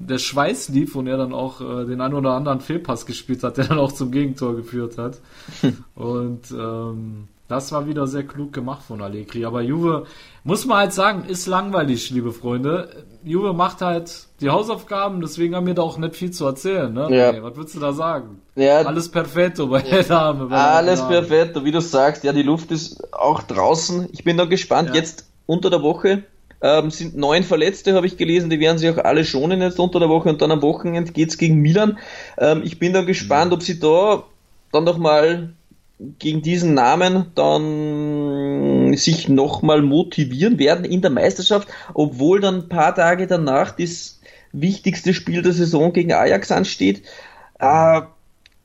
[0.09, 3.59] der Schweiß lief und er dann auch äh, den einen oder anderen Fehlpass gespielt hat,
[3.59, 5.21] der dann auch zum Gegentor geführt hat.
[5.95, 9.45] und ähm, das war wieder sehr klug gemacht von Allegri.
[9.45, 10.07] Aber Juve,
[10.43, 13.05] muss man halt sagen, ist langweilig, liebe Freunde.
[13.25, 16.93] Juve macht halt die Hausaufgaben, deswegen haben wir da auch nicht viel zu erzählen.
[16.93, 17.07] Ne?
[17.17, 17.31] Ja.
[17.33, 18.41] Nee, was würdest du da sagen?
[18.57, 20.47] Ja, Alles perfetto bei der Dame.
[20.47, 21.21] bei der alles Dame.
[21.21, 21.65] perfekt.
[21.65, 24.09] Wie du sagst, ja, die Luft ist auch draußen.
[24.13, 24.89] Ich bin da gespannt.
[24.89, 24.97] Ja.
[24.97, 26.25] Jetzt unter der Woche
[26.61, 28.51] ähm, sind neun Verletzte, habe ich gelesen.
[28.51, 31.39] Die werden sich auch alle schonen jetzt unter der Woche und dann am Wochenende geht's
[31.39, 31.99] gegen Milan.
[32.39, 34.25] Ähm, ich bin da gespannt, ob sie da
[34.73, 35.51] dann nochmal
[36.19, 42.95] gegen diesen Namen dann sich nochmal motivieren werden in der Meisterschaft, obwohl dann ein paar
[42.95, 44.21] Tage danach das
[44.53, 47.03] wichtigste Spiel der Saison gegen Ajax ansteht.
[47.59, 48.03] Äh,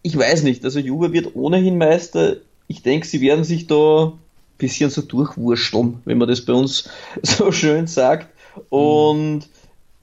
[0.01, 2.37] ich weiß nicht, also Juve wird ohnehin Meister.
[2.67, 4.19] Ich denke, sie werden sich da ein
[4.57, 6.89] bisschen so durchwursteln, wenn man das bei uns
[7.21, 8.27] so schön sagt.
[8.69, 9.47] Und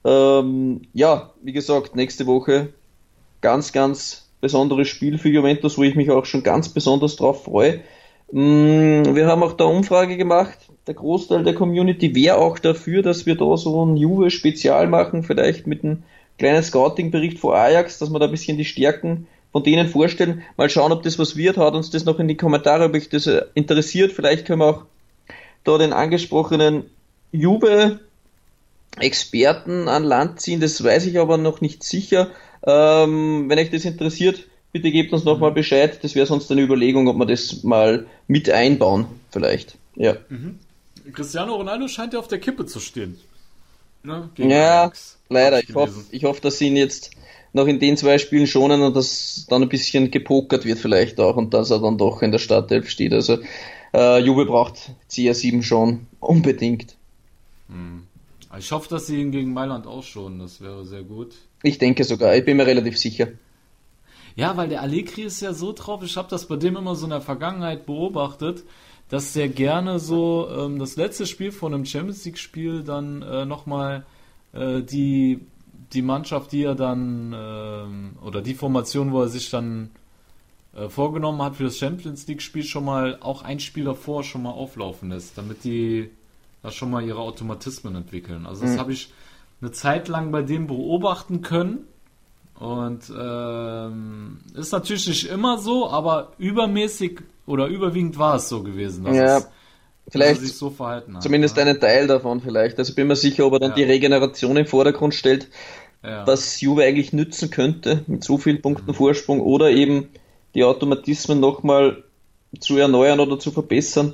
[0.03, 2.73] ähm, ja, wie gesagt, nächste Woche
[3.41, 7.81] ganz, ganz besonderes Spiel für Juventus, wo ich mich auch schon ganz besonders drauf freue.
[8.31, 10.57] Mm, wir haben auch da Umfrage gemacht.
[10.87, 15.67] Der Großteil der Community wäre auch dafür, dass wir da so ein Juve-Spezial machen, vielleicht
[15.67, 16.03] mit einem
[16.37, 20.43] kleinen Scouting-Bericht vor Ajax, dass wir da ein bisschen die Stärken von denen vorstellen.
[20.57, 21.55] Mal schauen, ob das was wird.
[21.57, 24.11] Haut uns das noch in die Kommentare, ob euch das äh, interessiert.
[24.11, 24.83] Vielleicht können wir auch
[25.63, 26.89] da den angesprochenen
[27.31, 30.59] Juve-Experten an Land ziehen.
[30.59, 32.31] Das weiß ich aber noch nicht sicher.
[32.65, 35.55] Ähm, wenn euch das interessiert, bitte gebt uns nochmal mhm.
[35.55, 35.99] Bescheid.
[36.03, 39.77] Das wäre sonst eine Überlegung, ob wir das mal mit einbauen, vielleicht.
[39.95, 40.17] Ja.
[40.29, 40.59] Mhm.
[41.13, 43.17] Cristiano Ronaldo scheint ja auf der Kippe zu stehen.
[44.03, 44.29] Ne?
[44.37, 45.17] ja, Alex.
[45.29, 45.61] leider.
[45.61, 47.11] Ich hoffe, ich hoffe, dass sie ihn jetzt
[47.53, 51.37] noch in den zwei Spielen schonen und dass dann ein bisschen gepokert wird vielleicht auch
[51.37, 53.13] und dass er dann doch in der Startelf steht.
[53.13, 53.37] Also
[53.93, 56.95] äh, Juve braucht CR7 schon unbedingt.
[57.69, 58.03] Hm.
[58.59, 60.39] Ich hoffe, dass sie ihn gegen Mailand ausschonen.
[60.39, 61.33] Das wäre sehr gut.
[61.65, 62.35] Ich denke sogar.
[62.35, 63.27] Ich bin mir relativ sicher.
[64.35, 66.03] Ja, weil der Allegri ist ja so drauf.
[66.03, 68.63] Ich habe das bei dem immer so in der Vergangenheit beobachtet
[69.09, 73.45] dass der gerne so ähm, das letzte Spiel von einem Champions League Spiel dann äh,
[73.45, 74.05] nochmal
[74.53, 75.41] äh, die,
[75.93, 79.91] die Mannschaft, die er dann äh, oder die Formation, wo er sich dann
[80.75, 84.43] äh, vorgenommen hat für das Champions League Spiel schon mal auch ein Spiel davor schon
[84.43, 86.09] mal auflaufen lässt, damit die
[86.63, 88.47] da schon mal ihre Automatismen entwickeln.
[88.47, 88.79] Also das mhm.
[88.79, 89.13] habe ich
[89.65, 91.87] eine Zeit lang bei dem beobachten können.
[92.59, 99.03] Und ähm, ist natürlich nicht immer so, aber übermäßig oder überwiegend war es so gewesen,
[99.03, 99.49] dass ja, es,
[100.07, 101.23] vielleicht sich so verhalten hat.
[101.23, 101.63] Zumindest ja.
[101.63, 102.77] einen Teil davon vielleicht.
[102.79, 103.75] Also bin mir sicher, ob er dann ja.
[103.75, 105.49] die Regeneration im Vordergrund stellt,
[106.01, 106.25] ja.
[106.25, 108.95] was Juve eigentlich nützen könnte mit so vielen Punkten mhm.
[108.95, 110.09] Vorsprung oder eben
[110.53, 112.03] die Automatismen nochmal
[112.59, 114.13] zu erneuern oder zu verbessern.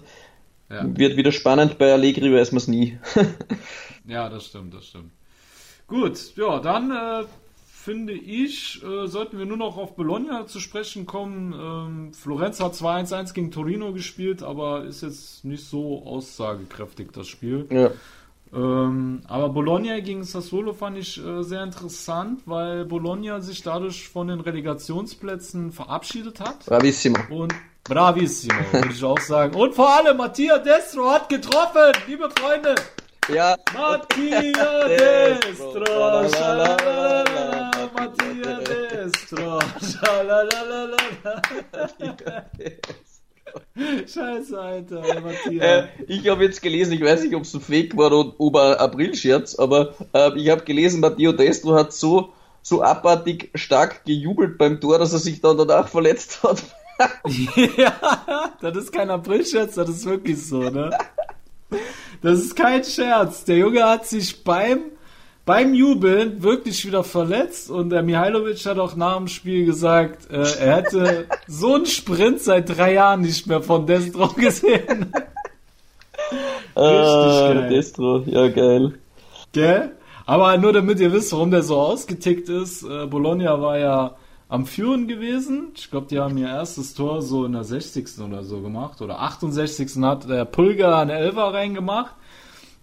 [0.67, 0.83] Ja.
[0.97, 2.97] Wird wieder spannend, bei Allegri weiß man es nie.
[4.07, 5.11] ja, das stimmt, das stimmt.
[5.91, 7.25] Gut, ja, dann äh,
[7.69, 11.53] finde ich, äh, sollten wir nur noch auf Bologna zu sprechen kommen.
[11.53, 17.67] Ähm, Florenz hat 2-1-1 gegen Torino gespielt, aber ist jetzt nicht so aussagekräftig, das Spiel.
[17.69, 17.91] Ja.
[18.53, 24.29] Ähm, aber Bologna gegen Sassuolo fand ich äh, sehr interessant, weil Bologna sich dadurch von
[24.29, 26.67] den Relegationsplätzen verabschiedet hat.
[26.67, 27.17] Bravissimo.
[27.29, 29.55] Und bravissimo, würde ich auch sagen.
[29.55, 32.75] Und vor allem Mattia Destro hat getroffen, liebe Freunde.
[33.29, 33.55] Ja.
[33.73, 36.23] Mattia Destro.
[37.93, 39.59] Mattia Destro.
[44.07, 45.63] Scheiße, Alter, Matthias.
[45.63, 48.55] Äh, ich habe jetzt gelesen, ich weiß nicht, ob es ein Fake war oder ob
[48.55, 54.57] ein April-Scherz, aber äh, ich habe gelesen, Matteo Destro hat so, so abartig stark gejubelt
[54.57, 56.63] beim Tor, dass er sich dann danach verletzt hat.
[57.77, 60.91] ja, das ist kein April-Scherz, das ist wirklich so, ne?
[62.21, 63.45] Das ist kein Scherz.
[63.45, 64.79] Der Junge hat sich beim,
[65.45, 70.43] beim Jubeln wirklich wieder verletzt und der Mihailovic hat auch nach dem Spiel gesagt, äh,
[70.59, 75.11] er hätte so einen Sprint seit drei Jahren nicht mehr von Destro gesehen.
[76.75, 77.69] ah, geil.
[77.69, 78.93] Destro, ja geil.
[79.51, 79.91] Gell?
[80.25, 84.15] Aber nur damit ihr wisst, warum der so ausgetickt ist, äh, Bologna war ja
[84.51, 85.71] am Führen gewesen.
[85.75, 88.19] Ich glaube, die haben ihr erstes Tor so in der 60.
[88.19, 89.01] oder so gemacht.
[89.01, 90.03] Oder 68.
[90.03, 92.13] hat der Pulgar eine Elfer reingemacht.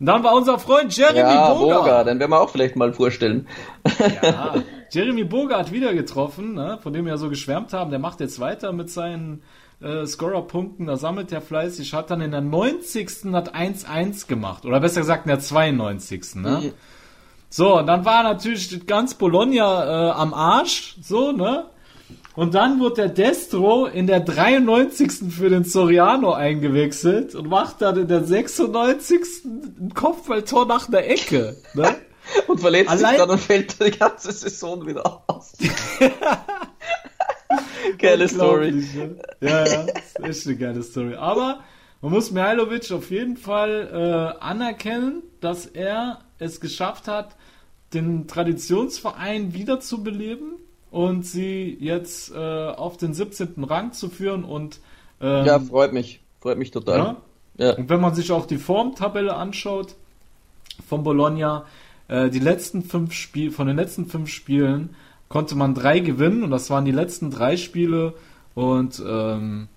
[0.00, 1.78] Und dann war unser Freund Jeremy ja, Boga.
[1.78, 2.04] Boga.
[2.04, 3.46] Den werden wir auch vielleicht mal vorstellen.
[4.22, 4.54] Ja,
[4.90, 7.90] Jeremy Boga hat wieder getroffen, ne, von dem wir ja so geschwärmt haben.
[7.90, 9.42] Der macht jetzt weiter mit seinen
[9.83, 10.87] äh, Scorer-Punkten.
[10.87, 11.92] Da sammelt er fleißig.
[11.92, 13.35] Hat dann in der 90.
[13.35, 14.64] hat 1-1 gemacht.
[14.64, 16.37] Oder besser gesagt in der 92.
[16.37, 16.72] Ne?
[17.51, 21.67] So, und dann war natürlich ganz Bologna äh, am Arsch, so, ne?
[22.35, 25.35] Und dann wird der Destro in der 93.
[25.35, 29.21] für den Soriano eingewechselt und macht dann in der 96.
[29.45, 31.97] ein Kopfballtor nach der Ecke, ne?
[32.47, 35.55] und verletzt Allein sich dann und fällt die ganze Saison wieder aus.
[37.99, 38.73] geile Story.
[38.73, 39.17] Ne?
[39.41, 41.15] Ja, ja, ist echt eine geile Story.
[41.15, 41.61] Aber
[42.01, 47.37] man muss Mihailovic auf jeden Fall äh, anerkennen, dass er es geschafft hat,
[47.94, 50.55] den Traditionsverein wiederzubeleben
[50.90, 53.64] und sie jetzt äh, auf den 17.
[53.64, 54.81] Rang zu führen und
[55.20, 56.98] ähm, ja, freut mich, freut mich total.
[56.98, 57.16] Ja?
[57.59, 57.77] Ja.
[57.77, 59.96] Und wenn man sich auch die Formtabelle anschaut
[60.87, 61.64] von Bologna,
[62.07, 64.94] äh, die letzten fünf Spiele, von den letzten fünf Spielen
[65.29, 68.14] konnte man drei gewinnen und das waren die letzten drei Spiele
[68.55, 69.68] und ähm,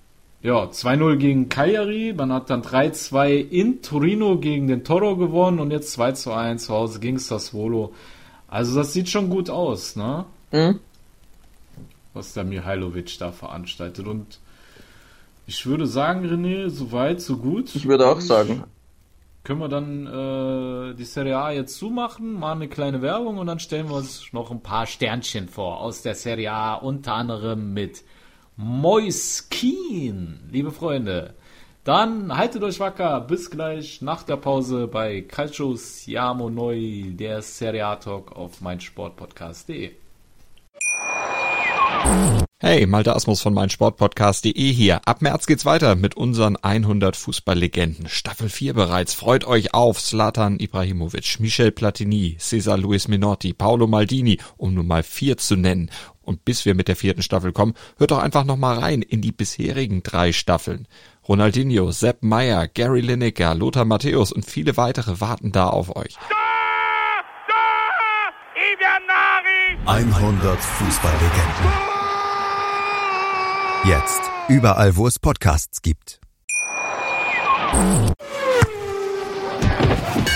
[0.43, 5.69] ja, 2-0 gegen Cagliari, man hat dann 3-2 in Torino gegen den Toro gewonnen und
[5.71, 7.93] jetzt 2-1 zu Hause gegen Sassuolo.
[8.47, 10.25] Also das sieht schon gut aus, ne?
[10.51, 10.79] Mhm.
[12.13, 14.07] Was der Mihailovic da veranstaltet.
[14.07, 14.39] Und
[15.45, 17.75] ich würde sagen, René, so weit, so gut.
[17.75, 18.63] Ich würde auch sagen.
[19.43, 23.59] Können wir dann äh, die Serie A jetzt zumachen, mal eine kleine Werbung und dann
[23.59, 28.03] stellen wir uns noch ein paar Sternchen vor aus der Serie A, unter anderem mit
[28.55, 31.33] Moiskin, liebe Freunde.
[31.83, 37.87] Dann haltet euch wacker, bis gleich nach der Pause bei Calcio Siamo Noi, der Serie
[37.87, 39.91] A Talk auf meinsportpodcast.de.
[42.63, 45.01] Hey, Malte Asmus von meinsportpodcast.de hier.
[45.05, 48.07] Ab März geht's weiter mit unseren 100 Fußballlegenden.
[48.07, 49.15] Staffel 4 bereits.
[49.15, 55.01] Freut euch auf Zlatan Ibrahimovic, Michel Platini, Cesar Luis Minotti, Paolo Maldini, um nur mal
[55.01, 55.89] vier zu nennen.
[56.31, 59.21] Und bis wir mit der vierten Staffel kommen, hört doch einfach noch mal rein in
[59.21, 60.87] die bisherigen drei Staffeln.
[61.27, 66.15] Ronaldinho, Sepp Meyer, Gary Lineker, Lothar Matthäus und viele weitere warten da auf euch.
[69.85, 71.71] 100 Fußballlegenden.
[73.83, 74.21] Jetzt.
[74.47, 76.21] Überall, wo es Podcasts gibt.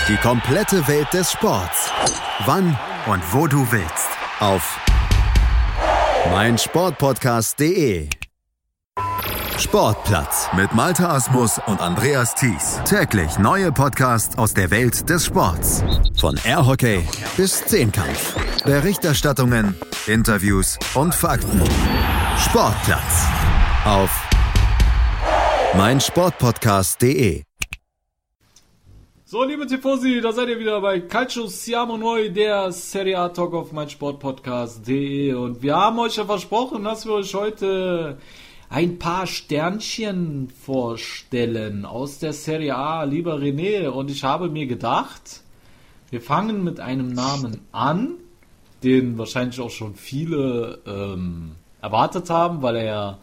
[0.08, 1.90] Die komplette Welt des Sports.
[2.44, 4.08] Wann und wo du willst.
[4.40, 4.78] Auf
[6.30, 8.08] meinsportpodcast.de.
[9.58, 12.80] Sportplatz mit Malta Asmus und Andreas Thies.
[12.84, 15.82] Täglich neue Podcasts aus der Welt des Sports.
[16.18, 17.02] Von Airhockey
[17.36, 18.36] bis Zehnkampf.
[18.64, 19.74] Berichterstattungen,
[20.06, 21.62] Interviews und Fakten.
[22.38, 23.26] Sportplatz
[23.84, 24.10] auf
[25.74, 27.42] meinsportpodcast.de.
[29.36, 33.52] So, liebe Tifosi, da seid ihr wieder bei Calcio Siamo Noi, der Serie A Talk
[33.52, 38.16] auf meinsportpodcast.de und wir haben euch ja versprochen, dass wir euch heute
[38.70, 43.88] ein paar Sternchen vorstellen aus der Serie A, lieber René.
[43.88, 45.42] Und ich habe mir gedacht,
[46.08, 48.14] wir fangen mit einem Namen an,
[48.82, 53.18] den wahrscheinlich auch schon viele ähm, erwartet haben, weil er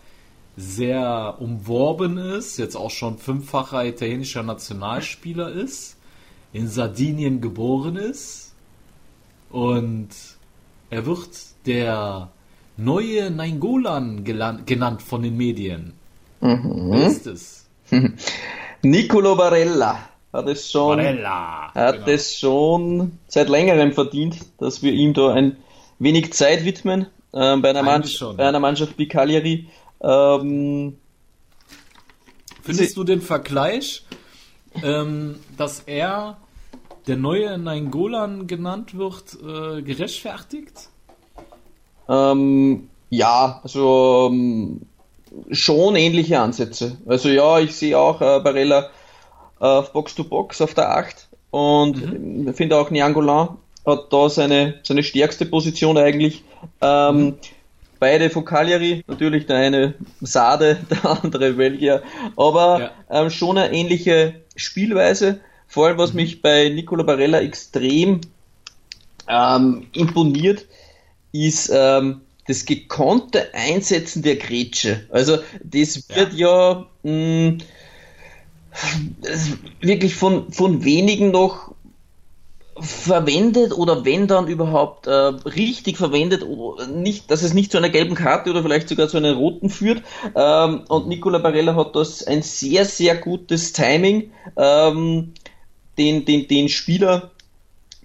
[0.55, 5.92] sehr umworben ist, jetzt auch schon fünffacher italienischer Nationalspieler ist,
[6.53, 8.53] in Sardinien geboren ist
[9.49, 10.09] und
[10.89, 11.29] er wird
[11.65, 12.29] der
[12.77, 15.93] neue Nainggolan genannt von den Medien.
[16.41, 16.91] Mhm.
[16.91, 17.67] Wer ist es?
[18.83, 22.07] Nicolo Barella hat es schon, Barella, hat genau.
[22.07, 25.57] es schon seit längerem verdient, dass wir ihm da ein
[25.99, 29.67] wenig Zeit widmen äh, bei, einer Mannschaft, bei einer Mannschaft wie Cagliari.
[30.01, 30.97] Ähm,
[32.61, 34.05] Findest du den Vergleich,
[34.83, 36.37] ähm, dass er
[37.07, 40.89] der neue Nainggolan genannt wird, äh, gerechtfertigt?
[42.09, 44.81] Ähm, ja, also ähm,
[45.51, 46.97] schon ähnliche Ansätze.
[47.05, 48.89] Also ja, ich sehe auch äh, Barella
[49.59, 52.53] auf Box to Box auf der 8 und mhm.
[52.53, 56.43] finde auch Niangolan hat da seine, seine stärkste Position eigentlich.
[56.81, 57.35] Ähm, mhm.
[57.99, 62.03] Beide von Cagliari, natürlich der eine Sade, der andere Belgier,
[62.35, 63.21] aber ja.
[63.21, 65.39] ähm, schon eine ähnliche Spielweise.
[65.73, 66.17] Vor allem, was mhm.
[66.17, 68.21] mich bei Nicola Barella extrem
[69.27, 70.67] ähm, imponiert,
[71.31, 75.07] ist ähm, das gekonnte Einsetzen der Grätsche.
[75.09, 77.57] Also das wird ja, ja mh,
[79.81, 81.73] wirklich von, von wenigen noch
[82.79, 87.89] verwendet oder wenn dann überhaupt äh, richtig verwendet oder nicht, dass es nicht zu einer
[87.89, 90.03] gelben Karte oder vielleicht sogar zu einer roten führt.
[90.35, 95.33] Ähm, und Nicola Barella hat das ein sehr, sehr gutes Timing, ähm,
[95.97, 97.31] den, den, den Spieler,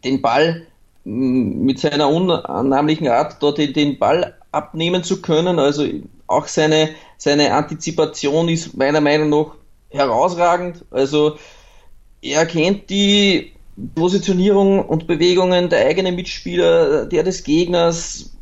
[0.04, 0.66] den Ball
[1.04, 5.58] mm, mit seiner unannehmlichen Art dort den, den Ball abnehmen zu können.
[5.58, 5.86] Also
[6.26, 9.54] auch seine, seine Antizipation ist meiner Meinung nach
[9.90, 10.84] herausragend.
[10.90, 11.38] Also
[12.20, 13.52] er kennt die
[13.94, 18.32] Positionierung und Bewegungen der eigenen Mitspieler, der des Gegners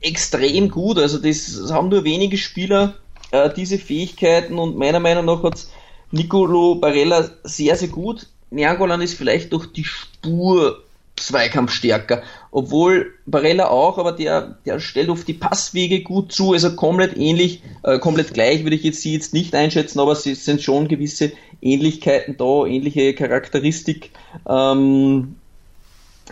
[0.00, 0.98] extrem gut.
[0.98, 2.94] Also das haben nur wenige Spieler
[3.30, 5.66] äh, diese Fähigkeiten und meiner Meinung nach hat
[6.10, 8.28] Nicolo Barella sehr, sehr gut.
[8.54, 10.82] Niangolan ist vielleicht durch die Spur
[11.16, 12.22] zweikampfstärker.
[12.50, 17.62] Obwohl Barella auch, aber der, der stellt oft die Passwege gut zu, also komplett ähnlich,
[17.82, 21.32] äh, komplett gleich würde ich jetzt sie jetzt nicht einschätzen, aber es sind schon gewisse
[21.60, 24.10] Ähnlichkeiten da, ähnliche Charakteristik.
[24.46, 25.36] Ähm,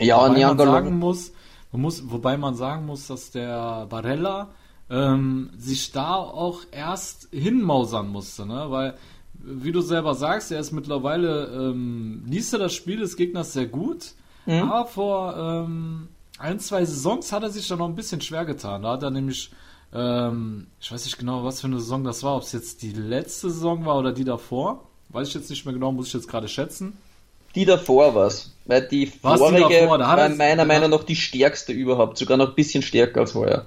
[0.01, 1.33] ja, wobei man sagen muss,
[1.73, 4.51] man muss, wobei man sagen muss, dass der Barella
[4.91, 8.67] ähm, sich da auch erst hinmausern musste, ne?
[8.69, 8.95] weil
[9.45, 13.67] wie du selber sagst, er ist mittlerweile, ähm, liest er das Spiel des Gegners sehr
[13.67, 14.15] gut,
[14.47, 14.63] Mhm.
[14.63, 18.83] Aber vor ähm, ein, zwei Saisons hat er sich da noch ein bisschen schwer getan.
[18.83, 19.51] Da hat er nämlich
[19.95, 22.93] ähm, ich weiß nicht genau, was für eine Saison das war, ob es jetzt die
[22.93, 24.85] letzte Saison war oder die davor.
[25.11, 26.97] Weiß ich jetzt nicht mehr genau, muss ich jetzt gerade schätzen.
[27.55, 28.55] Die davor war's.
[28.65, 29.99] Weil die War's die vorige davor?
[29.99, 32.17] Da war meiner Meinung nach die stärkste überhaupt.
[32.17, 33.67] Sogar noch ein bisschen stärker als heuer.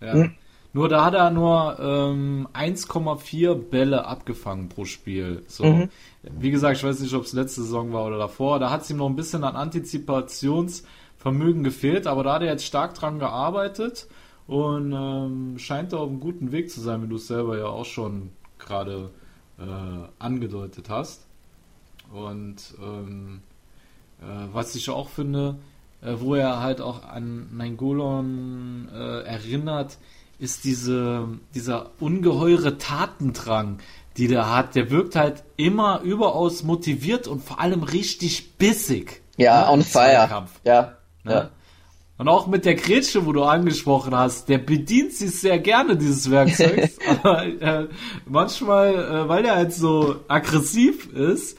[0.00, 0.14] Ja.
[0.14, 0.34] Hm.
[0.72, 5.42] Nur da hat er nur ähm, 1,4 Bälle abgefangen pro Spiel.
[5.48, 5.64] So.
[5.64, 5.88] Mhm.
[6.22, 8.60] Wie gesagt, ich weiß nicht, ob es letzte Saison war oder davor.
[8.60, 12.64] Da hat es ihm noch ein bisschen an Antizipationsvermögen gefehlt, aber da hat er jetzt
[12.64, 14.06] stark dran gearbeitet
[14.46, 17.66] und ähm, scheint da auf einem guten Weg zu sein, wie du es selber ja
[17.66, 19.10] auch schon gerade
[19.58, 21.26] äh, angedeutet hast.
[22.12, 23.40] Und ähm,
[24.20, 25.56] äh, was ich auch finde,
[26.02, 29.98] äh, wo er halt auch an Nainggolan äh, erinnert,
[30.40, 33.78] ist diese, dieser ungeheure Tatendrang,
[34.16, 34.74] die der hat.
[34.74, 39.22] Der wirkt halt immer überaus motiviert und vor allem richtig bissig.
[39.36, 40.46] Ja, ne, on fire.
[40.64, 40.96] Ja.
[41.24, 41.32] ne?
[41.32, 41.50] ja.
[42.18, 46.30] Und auch mit der Grätsche, wo du angesprochen hast, der bedient sich sehr gerne dieses
[46.30, 47.88] Werkzeugs, aber äh,
[48.26, 51.56] manchmal, äh, weil er halt so aggressiv ist,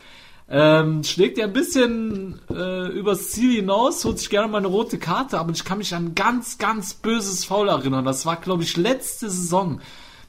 [0.51, 4.99] ähm, schlägt er ein bisschen äh, übers Ziel hinaus, holt sich gerne mal eine rote
[4.99, 8.03] Karte, aber ich kann mich an ein ganz, ganz böses Foul erinnern.
[8.03, 9.79] Das war, glaube ich, letzte Saison.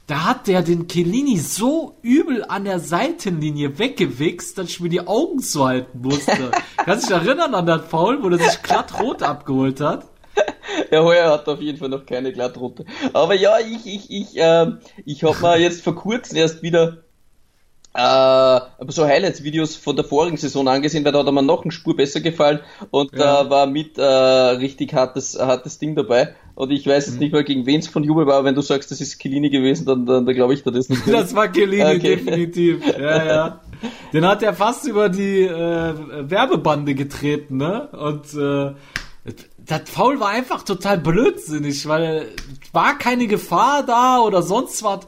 [0.06, 5.06] Da hat der den Kellini so übel an der Seitenlinie weggewichst, dass ich mir die
[5.06, 6.52] Augen zuhalten musste.
[6.76, 10.06] Kannst du dich erinnern an das Foul, wo der sich glatt rot abgeholt hat?
[10.90, 12.84] Ja, heuer hat auf jeden Fall noch keine Glattrote.
[13.12, 16.98] Aber ja, ich, ich, ich, ähm, ich habe mir jetzt vor kurzem erst wieder
[17.94, 21.72] äh, so Highlights-Videos von der vorigen Saison angesehen, weil da hat er mir noch eine
[21.72, 23.42] Spur besser gefallen und Ja.
[23.42, 26.34] da war mit äh, richtig hartes, hartes Ding dabei.
[26.54, 27.12] Und ich weiß Mhm.
[27.12, 29.18] jetzt nicht mal, gegen wen es von Jubel war, aber wenn du sagst, das ist
[29.18, 31.02] Kilini gewesen, dann, dann, dann glaube ich dir das nicht.
[31.06, 32.16] Das war Kellini, Okay.
[32.16, 32.82] definitiv.
[32.98, 33.60] Ja, ja.
[34.12, 35.94] Den hat er fast über die äh,
[36.30, 37.88] Werbebande getreten, ne?
[37.88, 38.74] Und äh,
[39.58, 42.26] das Foul war einfach total blödsinnig, weil
[42.72, 45.00] war keine Gefahr da oder sonst was.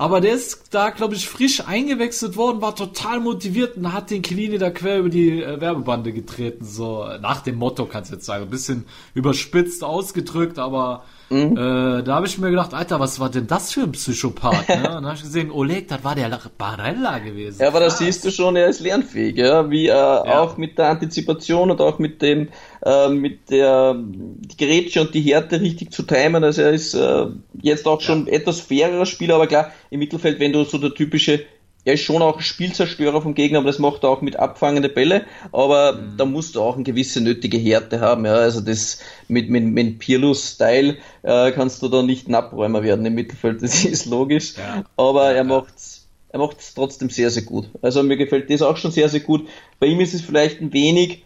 [0.00, 4.22] Aber der ist da, glaube ich, frisch eingewechselt worden, war total motiviert und hat den
[4.22, 6.64] Kellini da quer über die äh, Werbebande getreten.
[6.64, 8.44] So nach dem Motto, kannst du jetzt sagen.
[8.44, 11.56] Ein bisschen überspitzt ausgedrückt, aber Mhm.
[11.56, 14.68] äh, da habe ich mir gedacht, Alter, was war denn das für ein Psychopath?
[14.68, 14.76] Ne?
[14.78, 17.60] Und dann habe ich gesehen, Oleg, das war der Barella gewesen.
[17.60, 17.98] Ja, aber da Krass.
[17.98, 22.00] siehst du schon, er ist lernfähig, ja, wie äh, auch mit der Antizipation und auch
[22.00, 22.48] mit dem,
[22.84, 26.42] äh, mit der die Grätsche und die Härte richtig zu timen.
[26.42, 27.26] Also er ist äh,
[27.62, 31.44] jetzt auch schon etwas fairerer Spieler, aber klar, im Mittelfeld, wenn du so der typische,
[31.84, 34.88] er ist schon auch ein Spielzerstörer vom Gegner, aber das macht er auch mit abfangende
[34.88, 39.48] Bälle, aber da musst du auch eine gewisse nötige Härte haben, ja, also das mit,
[39.50, 44.06] mit, mit Pirlo-Style äh, kannst du da nicht ein Abräumer werden im Mittelfeld, das ist
[44.06, 44.84] logisch, Ja.
[44.96, 45.44] aber Ja, er ja.
[45.44, 45.96] macht's
[46.32, 47.68] er macht es trotzdem sehr, sehr gut.
[47.82, 49.48] Also mir gefällt das auch schon sehr, sehr gut.
[49.80, 51.24] Bei ihm ist es vielleicht ein wenig,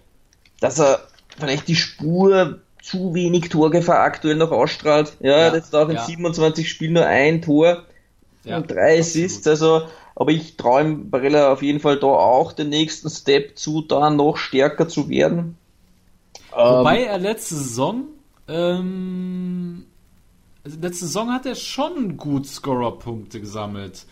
[0.61, 1.07] dass er
[1.39, 5.13] vielleicht die Spur zu wenig Torgefahr aktuell noch ausstrahlt.
[5.21, 6.03] Ja, Ja, jetzt auch in ja.
[6.07, 7.83] 27 Spielen nur ein Tor
[8.47, 8.99] und drei.
[8.99, 9.47] Assists.
[9.47, 9.83] Also,
[10.15, 14.11] aber ich traue ihm Barella auf jeden Fall da auch den nächsten Step zu, da
[14.11, 15.57] noch stärker zu werden.
[16.53, 18.05] Wobei Ähm, er letzte Saison,
[18.47, 19.87] ähm,
[20.65, 24.07] also letzte Saison hat er schon gut Scorer-Punkte gesammelt.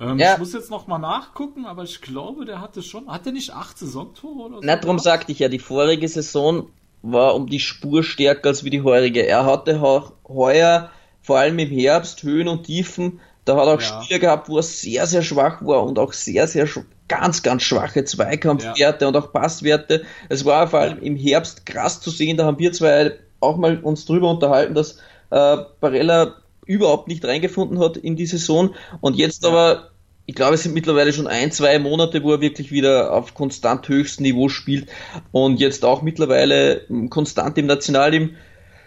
[0.00, 0.34] Ähm, Ja.
[0.34, 3.52] Ich muss jetzt noch mal nachgucken, aber ich glaube, der hatte schon, hat er nicht
[3.52, 4.60] acht Saisontore oder so?
[4.62, 6.68] Na, darum sagte ich ja, die vorige Saison
[7.02, 9.26] war um die Spur stärker als wie die heurige.
[9.26, 10.90] Er hatte auch heuer,
[11.20, 14.02] vor allem im Herbst, Höhen und Tiefen, da hat er auch Ja.
[14.02, 16.68] Spiele gehabt, wo er sehr, sehr schwach war und auch sehr, sehr
[17.08, 20.04] ganz, ganz schwache Zweikampfwerte und auch Passwerte.
[20.28, 23.78] Es war vor allem im Herbst krass zu sehen, da haben wir zwei auch mal
[23.78, 24.98] uns drüber unterhalten, dass
[25.30, 26.34] äh, Barella
[26.66, 29.90] überhaupt nicht reingefunden hat in die Saison und jetzt aber
[30.26, 33.88] ich glaube, es sind mittlerweile schon ein, zwei Monate, wo er wirklich wieder auf konstant
[33.88, 34.90] höchstem Niveau spielt
[35.32, 38.34] und jetzt auch mittlerweile m, konstant im Nationalteam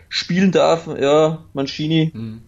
[0.07, 0.87] spielen darf.
[0.99, 2.43] Ja, Mancini Hm.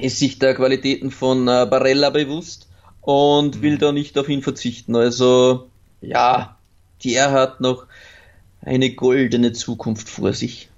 [0.00, 2.68] Ist sich der Qualitäten von äh, Barella bewusst
[3.00, 4.96] und will da nicht auf ihn verzichten.
[4.96, 5.68] Also,
[6.00, 6.56] ja,
[7.04, 7.86] der hat noch
[8.62, 10.68] eine goldene Zukunft vor sich.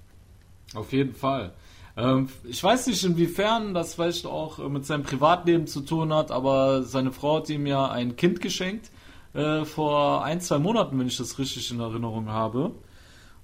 [0.73, 1.51] Auf jeden Fall.
[1.95, 6.31] Ähm, ich weiß nicht, inwiefern das vielleicht auch äh, mit seinem Privatleben zu tun hat,
[6.31, 8.89] aber seine Frau hat ihm ja ein Kind geschenkt
[9.33, 12.71] äh, vor ein, zwei Monaten, wenn ich das richtig in Erinnerung habe.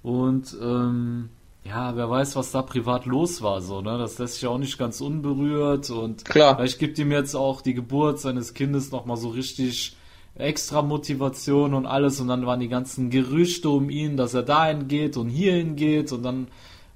[0.01, 1.29] Und ähm,
[1.69, 3.97] ja, wer weiß, was da privat los war, so, ne?
[3.97, 6.55] Das lässt sich auch nicht ganz unberührt und Klar.
[6.55, 9.95] vielleicht gibt ihm jetzt auch die Geburt seines Kindes nochmal so richtig
[10.35, 14.87] extra Motivation und alles und dann waren die ganzen Gerüchte um ihn, dass er dahin
[14.87, 16.47] geht und hierhin geht und dann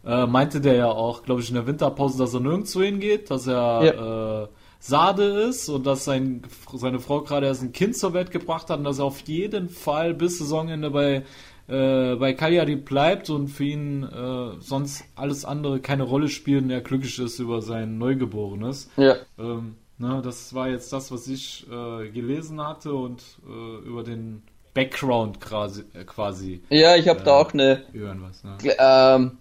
[0.06, 3.48] äh, meinte der ja auch, glaube ich, in der Winterpause, dass er nirgendwo hingeht, dass
[3.48, 4.48] er äh,
[4.80, 6.42] Sade ist und dass sein,
[6.74, 9.70] seine Frau gerade erst ein Kind zur Welt gebracht hat und dass er auf jeden
[9.70, 11.24] Fall bis Saisonende bei
[11.68, 16.70] äh, bei Cagliari bleibt und für ihn äh, sonst alles andere keine Rolle spielt und
[16.70, 18.90] er glücklich ist über sein Neugeborenes.
[18.98, 19.16] Ja.
[19.38, 24.44] Ähm, ne, das war jetzt das, was ich äh, gelesen hatte und äh, über den
[24.74, 25.84] Background quasi.
[25.94, 28.58] Äh, quasi ja, ich habe da auch eine was, ne?
[28.80, 29.38] ähm,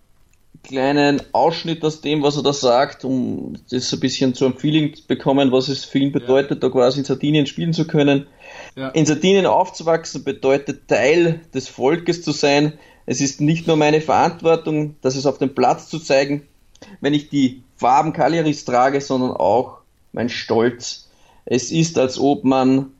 [0.62, 4.94] kleinen Ausschnitt aus dem, was er da sagt, um das ein bisschen zu einem Feeling
[4.94, 6.68] zu bekommen, was es für ihn bedeutet, ja.
[6.68, 8.26] da quasi in Sardinien spielen zu können.
[8.74, 8.88] Ja.
[8.88, 12.74] In Sardinien aufzuwachsen bedeutet Teil des Volkes zu sein.
[13.06, 16.42] Es ist nicht nur meine Verantwortung, das es auf dem Platz zu zeigen,
[17.00, 19.78] wenn ich die Farben Cagliaris trage, sondern auch
[20.12, 21.08] mein Stolz.
[21.44, 22.92] Es ist, als ob man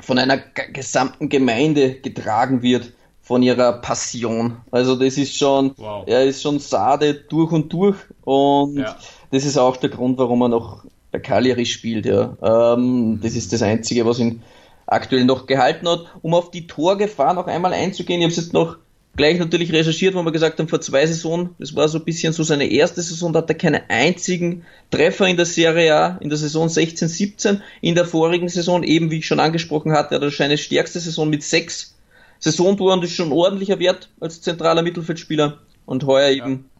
[0.00, 0.38] von einer
[0.72, 4.56] gesamten Gemeinde getragen wird, von ihrer Passion.
[4.70, 6.04] Also das ist schon, wow.
[6.06, 8.96] er ist schon Sade durch und durch und ja.
[9.30, 12.04] das ist auch der Grund, warum er noch bei Cagliari spielt.
[12.04, 12.36] Ja.
[12.42, 14.42] Ähm, das ist das Einzige, was ihn
[14.86, 16.06] aktuell noch gehalten hat.
[16.22, 18.76] Um auf die Torgefahr noch einmal einzugehen, ich habe es jetzt noch
[19.16, 22.32] gleich natürlich recherchiert, wo wir gesagt haben, vor zwei Saisonen, das war so ein bisschen
[22.32, 26.30] so seine erste Saison, da hat er keinen einzigen Treffer in der Serie A, in
[26.30, 27.62] der Saison 16, 17.
[27.82, 31.28] In der vorigen Saison, eben wie ich schon angesprochen hatte, hat er seine stärkste Saison
[31.28, 31.94] mit sechs
[32.38, 35.58] Saisontoren, das ist schon ein ordentlicher Wert als zentraler Mittelfeldspieler.
[35.84, 36.44] Und heuer ja.
[36.44, 36.70] eben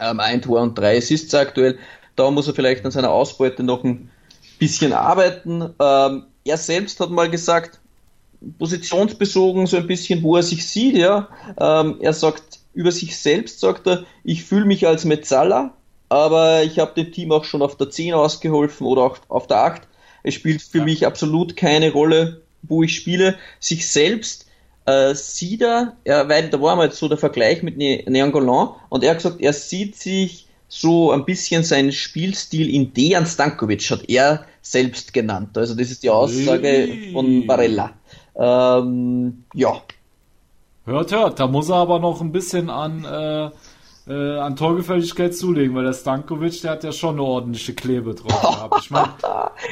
[0.00, 1.78] ähm, ein Tor und drei Assists aktuell.
[2.14, 4.10] Da muss er vielleicht an seiner Ausbeute noch ein
[4.58, 5.74] bisschen arbeiten.
[5.80, 7.80] Ähm, er selbst hat mal gesagt,
[8.58, 11.28] positionsbezogen so ein bisschen, wo er sich sieht, ja.
[11.58, 15.74] Ähm, er sagt, über sich selbst sagt er, ich fühle mich als Metzala,
[16.08, 19.58] aber ich habe dem Team auch schon auf der 10 ausgeholfen oder auch auf der
[19.58, 19.82] 8.
[20.22, 20.84] Es spielt für ja.
[20.84, 23.36] mich absolut keine Rolle, wo ich spiele.
[23.60, 24.46] Sich selbst
[24.84, 29.02] äh, sieht er, er, weil da war mal so der Vergleich mit ne Neangolan und
[29.02, 30.45] er hat gesagt, er sieht sich
[30.80, 35.56] so ein bisschen seinen Spielstil in Dejan Stankovic, hat er selbst genannt.
[35.56, 37.92] Also das ist die Aussage von Barella.
[38.34, 39.80] Ähm, ja.
[40.84, 41.40] Hört, hört.
[41.40, 43.50] Da muss er aber noch ein bisschen an, äh,
[44.08, 48.40] äh, an Torgefälligkeit zulegen, weil der Stankovic, der hat ja schon eine ordentliche Klebe drauf
[48.40, 48.80] gehabt.
[48.80, 49.08] Ich meine,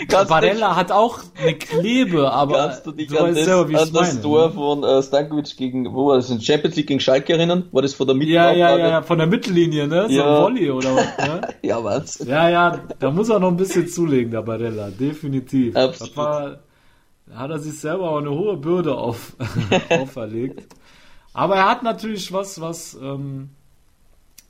[0.29, 3.93] Barella hat auch eine Klebe, aber kannst du dich du an, das, selber, wie an
[3.93, 4.53] das Tor ne?
[4.55, 7.69] von äh, Stankovic gegen, wo war das, in Champions League gegen Schalke erinnern?
[7.71, 8.57] War das von der Mittellinie?
[8.57, 10.07] Ja, ja, ja, von der Mittellinie, ne?
[10.09, 10.37] So ja.
[10.37, 11.41] ein Volley oder was, ne?
[11.63, 12.19] ja, was?
[12.19, 15.77] Ja, ja, da muss er noch ein bisschen zulegen, der Barella, definitiv.
[15.77, 16.17] Absolut.
[16.17, 16.59] War,
[17.33, 19.37] hat er sich selber auch eine hohe Bürde auf,
[19.91, 20.75] auferlegt.
[21.33, 23.51] Aber er hat natürlich was, was, ähm,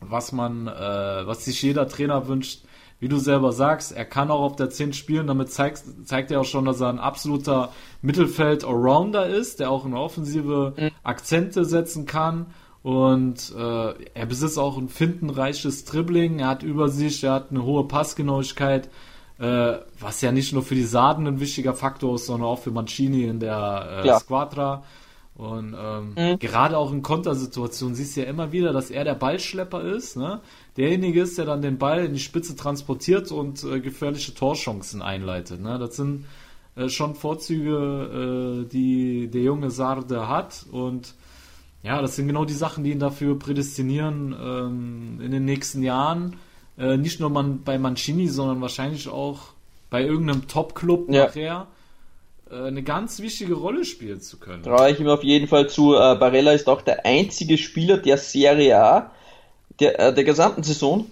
[0.09, 2.64] was man, äh, was sich jeder Trainer wünscht.
[3.00, 5.26] Wie du selber sagst, er kann auch auf der 10 spielen.
[5.26, 7.70] Damit zeigt, zeigt er auch schon, dass er ein absoluter
[8.02, 10.90] Mittelfeld-Allrounder ist, der auch in Offensive mhm.
[11.02, 12.46] Akzente setzen kann.
[12.82, 16.38] Und äh, er besitzt auch ein findenreiches Dribbling.
[16.38, 18.88] Er hat Übersicht, er hat eine hohe Passgenauigkeit
[19.38, 22.70] äh, was ja nicht nur für die Sarden ein wichtiger Faktor ist, sondern auch für
[22.70, 24.84] Mancini in der äh, Squadra.
[25.37, 26.39] Und ähm, mhm.
[26.39, 30.41] gerade auch in Kontersituationen siehst du ja immer wieder, dass er der Ballschlepper ist, ne?
[30.76, 35.61] Derjenige ist, der dann den Ball in die Spitze transportiert und äh, gefährliche Torchancen einleitet.
[35.61, 35.78] Ne?
[35.78, 36.26] Das sind
[36.76, 40.66] äh, schon Vorzüge, äh, die der junge Sarde hat.
[40.70, 41.14] Und
[41.82, 46.37] ja, das sind genau die Sachen, die ihn dafür prädestinieren, ähm, in den nächsten Jahren
[46.78, 49.41] äh, nicht nur man, bei Mancini, sondern wahrscheinlich auch
[49.91, 51.26] bei irgendeinem Top-Club ja.
[51.26, 51.66] nachher
[52.62, 54.62] eine ganz wichtige Rolle spielen zu können.
[54.62, 55.94] Traue ich ihm auf jeden Fall zu.
[55.94, 59.11] Äh, Barella ist auch der einzige Spieler der Serie A
[59.80, 61.07] der, äh, der gesamten Saison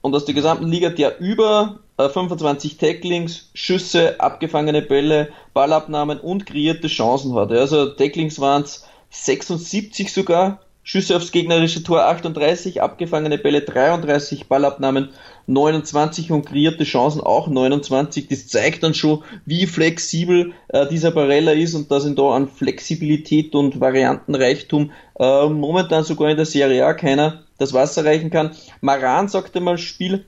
[0.00, 6.46] und aus der gesamten Liga, der über 25 äh, Tacklings, Schüsse, abgefangene Bälle, Ballabnahmen und
[6.46, 7.50] kreierte Chancen hat.
[7.50, 15.08] Also Tacklings waren es 76 sogar, Schüsse aufs gegnerische Tor 38, abgefangene Bälle 33, Ballabnahmen
[15.46, 18.28] 29 und kreierte Chancen auch 29.
[18.28, 22.48] Das zeigt dann schon, wie flexibel äh, dieser Barella ist und dass ihn da an
[22.48, 28.50] Flexibilität und Variantenreichtum äh, momentan sogar in der Serie A keiner das Wasser reichen kann.
[28.80, 30.24] Maran sagte mal Spiel,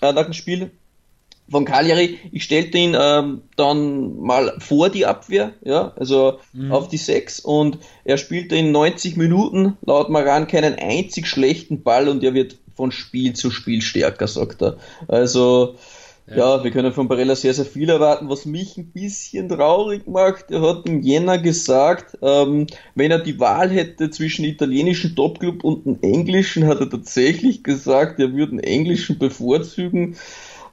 [0.00, 0.70] äh, nach dem Spiel,
[1.50, 6.72] von Cagliari, ich stellte ihn ähm, dann mal vor die Abwehr, ja, also mhm.
[6.72, 12.08] auf die 6 und er spielte in 90 Minuten laut Maran keinen einzig schlechten Ball
[12.08, 14.76] und er wird von Spiel zu Spiel stärker, sagt er.
[15.08, 15.76] Also
[16.26, 16.36] ja.
[16.36, 18.28] ja, wir können von Barella sehr, sehr viel erwarten.
[18.28, 23.40] Was mich ein bisschen traurig macht, er hat im Jänner gesagt, ähm, wenn er die
[23.40, 28.60] Wahl hätte zwischen italienischen Topclub und einem englischen, hat er tatsächlich gesagt, er würde einen
[28.60, 30.16] englischen bevorzugen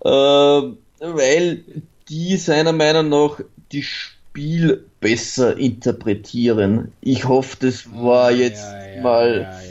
[0.04, 0.62] äh,
[1.00, 1.64] weil
[2.10, 3.39] die seiner Meinung nach
[3.72, 6.91] die Spiel besser interpretieren.
[7.02, 9.62] Ich hoffe, das war jetzt ja, ja, mal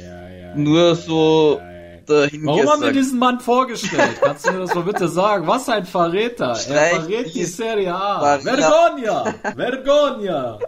[0.56, 1.60] nur so
[2.08, 2.76] dahin Warum gesagt.
[2.76, 4.18] haben wir diesen Mann vorgestellt?
[4.20, 5.46] Kannst du mir das mal bitte sagen?
[5.46, 6.54] Was ein Verräter.
[6.54, 8.38] Streich er verrät die Serie A.
[8.38, 9.34] Vergogna!
[9.56, 10.58] Vergogna!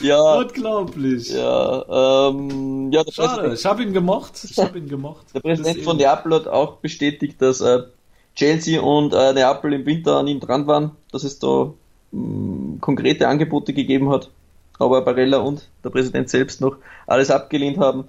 [0.00, 0.34] Ja.
[0.38, 1.30] Unglaublich.
[1.30, 4.32] Ja, ähm, ja Schade, Präsident, ich habe ihn gemocht.
[4.44, 5.26] Ich habe ihn gemocht.
[5.34, 7.82] der Präsident von Neapel hat auch bestätigt, dass äh,
[8.34, 11.72] Chelsea und äh, Neapel im Winter an ihm dran waren, dass es da
[12.12, 14.30] mh, konkrete Angebote gegeben hat,
[14.78, 16.76] aber Barella und der Präsident selbst noch
[17.06, 18.04] alles abgelehnt haben.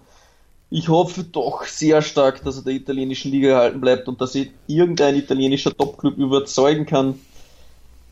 [0.71, 4.51] Ich hoffe doch sehr stark, dass er der italienischen Liga erhalten bleibt und dass ihn
[4.67, 7.19] irgendein italienischer Topclub überzeugen kann,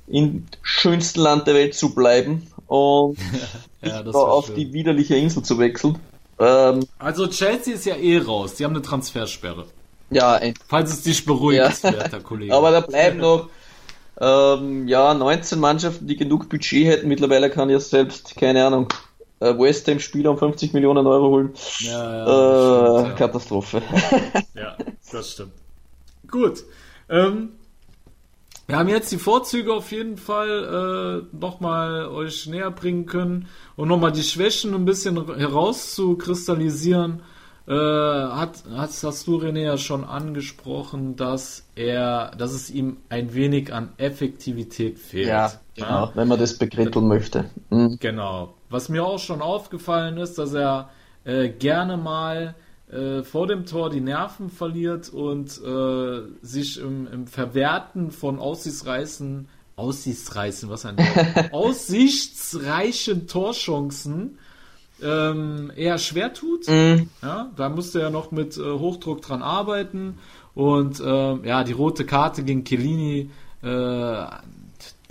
[0.08, 3.18] im schönsten Land der Welt zu bleiben und
[3.84, 4.56] Ja, auf schön.
[4.56, 6.00] die widerliche Insel zu wechseln.
[6.40, 8.56] Ähm, Also Chelsea ist ja eh raus.
[8.56, 9.66] Die haben eine Transfersperre.
[10.10, 11.94] ja, Falls es dich beruhigt, Ja.
[11.94, 12.54] werter Kollege.
[12.56, 13.50] Aber da bleiben noch
[14.20, 17.08] ähm, ja, 19 Mannschaften, die genug Budget hätten.
[17.08, 18.88] Mittlerweile kann ja selbst, keine Ahnung,
[19.40, 21.54] West Ham Spieler um 50 Millionen Euro holen.
[21.80, 23.16] ja, ja, äh, stimmt, ja.
[23.16, 23.82] Katastrophe.
[24.56, 24.76] Ja,
[25.12, 25.54] das stimmt.
[26.28, 26.64] Gut.
[27.10, 27.50] Ähm,
[28.68, 33.88] wir haben jetzt die Vorzüge auf jeden Fall äh, nochmal euch näher bringen können und
[33.88, 37.22] nochmal die Schwächen ein bisschen herauszukristallisieren.
[37.66, 43.34] Äh, hat, hast, hast du René ja schon angesprochen, dass er, dass es ihm ein
[43.34, 45.28] wenig an Effektivität fehlt.
[45.76, 47.50] genau, wenn man das bekritteln möchte.
[47.70, 47.98] Mhm.
[48.00, 48.57] Genau.
[48.70, 50.90] Was mir auch schon aufgefallen ist, dass er
[51.24, 52.56] äh, gerne mal
[52.92, 59.50] äh, vor dem Tor die Nerven verliert und äh, sich im, im Verwerten von aussichtsreichen,
[59.76, 60.96] aussichtsreichen, was ein
[61.52, 64.38] aussichtsreichen Torchancen
[65.02, 66.68] ähm, eher schwer tut.
[66.68, 67.10] Mhm.
[67.22, 70.18] Ja, da musste er noch mit äh, Hochdruck dran arbeiten.
[70.56, 73.30] Und ähm, ja, die rote Karte gegen Chiellini,
[73.62, 73.68] äh,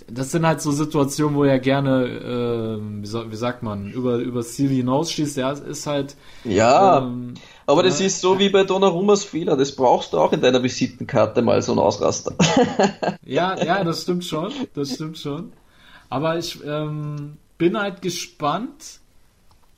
[0.08, 4.16] das sind halt so Situationen, wo er gerne, äh, wie, soll, wie sagt man, über,
[4.18, 5.36] über das Ziel hinausschießt.
[5.36, 6.16] Ja, ist halt.
[6.44, 7.34] Ja, Ähm,
[7.66, 8.06] aber das ja.
[8.06, 9.56] ist so wie bei Donnarummas Fehler.
[9.56, 12.34] Das brauchst du auch in deiner Visitenkarte mal, so einen Ausraster.
[13.24, 14.52] Ja, ja, das stimmt schon.
[14.74, 15.52] Das stimmt schon.
[16.08, 19.00] Aber ich ähm, bin halt gespannt,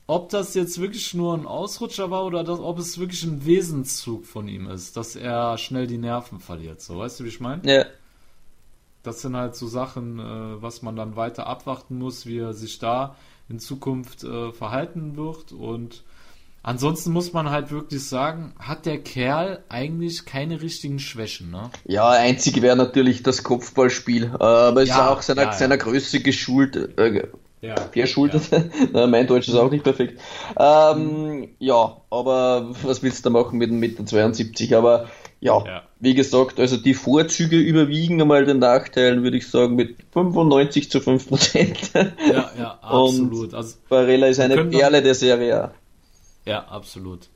[0.05, 4.25] ob das jetzt wirklich nur ein Ausrutscher war oder das, ob es wirklich ein Wesenszug
[4.25, 6.81] von ihm ist, dass er schnell die Nerven verliert.
[6.81, 7.63] So, weißt du, wie ich meine?
[7.63, 7.85] ja.
[9.03, 12.79] Das sind halt so Sachen, äh, was man dann weiter abwarten muss, wie er sich
[12.79, 13.15] da
[13.47, 15.51] in Zukunft äh, verhalten wird.
[15.53, 16.03] Und
[16.63, 21.69] ansonsten muss man halt wirklich sagen, hat der Kerl eigentlich keine richtigen Schwächen, ne?
[21.85, 24.25] Ja, einzig wäre natürlich das Kopfballspiel.
[24.39, 25.53] Äh, aber es ist Ja, auch seiner, ja, ja.
[25.53, 26.75] seiner Größe geschult.
[26.99, 27.29] Äh,
[27.61, 27.75] Ja.
[27.91, 28.43] verschuldet.
[28.93, 30.21] Na, mein Deutsch ist auch nicht perfekt.
[30.57, 34.75] Ähm, ja, aber was willst du da machen mit Meter 72?
[34.75, 35.09] Aber
[35.41, 35.81] ja, Ja.
[35.99, 41.01] Wie gesagt, also die Vorzüge überwiegen einmal den Nachteilen, würde ich sagen, mit 95 zu
[41.01, 41.91] 5 Prozent.
[41.93, 43.53] Ja, ja, absolut.
[43.53, 45.73] Also, Barella ist eine Perle der Serie A.
[46.45, 47.29] Ja, absolut.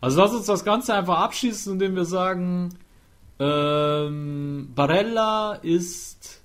[0.00, 2.78] Also lass uns das Ganze einfach abschließen, indem wir sagen,
[3.38, 6.40] ähm, Barella ist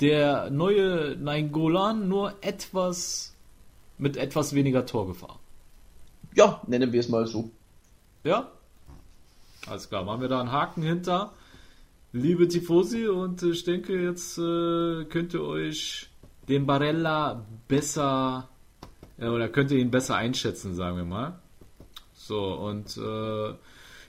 [0.00, 3.34] der neue Nainggolan, nur etwas
[3.96, 5.38] mit etwas weniger Torgefahr.
[6.34, 7.50] Ja, nennen wir es mal so.
[8.24, 8.50] Ja?
[9.66, 11.32] Alles klar, machen wir da einen Haken hinter.
[12.12, 16.08] Liebe Tifosi, und äh, ich denke, jetzt äh, könnt ihr euch
[16.48, 18.48] den Barella besser,
[19.18, 21.38] äh, oder könnt ihr ihn besser einschätzen, sagen wir mal.
[22.14, 23.48] So, und äh,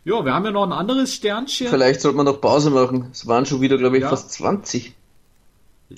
[0.08, 1.68] ja, wir haben ja noch ein anderes Sternchen.
[1.68, 3.08] Vielleicht sollte man noch Pause machen.
[3.12, 4.10] Es waren schon wieder, glaube ich, Ja.
[4.10, 4.94] fast 20.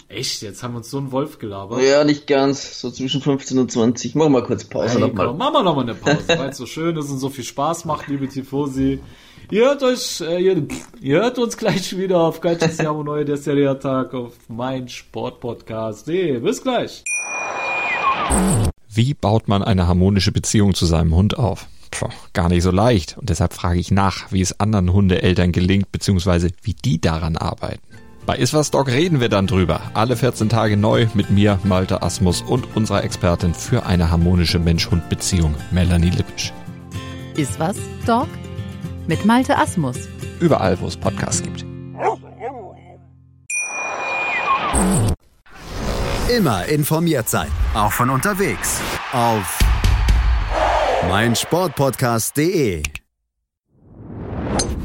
[0.09, 1.81] Echt, jetzt haben wir uns so einen Wolf gelabert.
[1.81, 2.81] Ja, nicht ganz.
[2.81, 4.15] So zwischen 15 und 20.
[4.15, 5.33] Machen wir kurz Pause Hey, nochmal.
[5.33, 8.07] machen wir nochmal eine Pause, weil es so schön ist und so viel Spaß macht,
[8.07, 8.99] liebe Tifosi.
[9.49, 10.67] Ihr hört euch, äh, ihr,
[10.99, 16.07] ihr hört uns gleich wieder auf Calciosiamo Neue, der Serie Tag auf mein Sportpodcast.
[16.07, 17.05] Nee, bis gleich.
[18.89, 21.67] Wie baut man eine harmonische Beziehung zu seinem Hund auf?
[21.91, 23.17] Puh, gar nicht so leicht.
[23.17, 27.79] Und deshalb frage ich nach, wie es anderen Hundeeltern gelingt, beziehungsweise wie die daran arbeiten.
[28.27, 29.79] Bei Iswas Dog reden wir dann drüber.
[29.93, 35.55] Alle 14 Tage neu mit mir, Malte Asmus und unserer Expertin für eine harmonische Mensch-Hund-Beziehung,
[35.71, 36.51] Melanie Lippisch.
[37.37, 38.27] Ist was, Dog?
[39.07, 40.09] Mit Malte Asmus.
[40.41, 41.65] Überall, wo es Podcasts gibt.
[46.27, 48.81] Immer informiert sein, auch von unterwegs.
[49.13, 49.57] Auf
[51.07, 52.83] meinsportpodcast.de.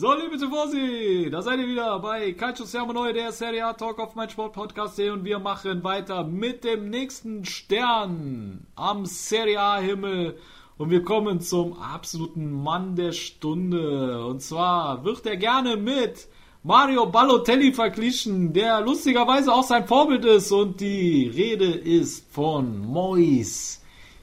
[0.00, 3.98] So, liebe Tifosi, da seid ihr wieder bei Calcio Siamo Neu, der Serie A Talk
[3.98, 10.38] auf mein Sportpodcast und wir machen weiter mit dem nächsten Stern am Serie A Himmel
[10.78, 14.24] Und wir kommen zum absoluten Mann der Stunde.
[14.24, 16.28] Und zwar wird er gerne mit
[16.62, 20.50] Mario Balotelli verglichen, der lustigerweise auch sein Vorbild ist.
[20.50, 23.82] Und die Rede ist von Mois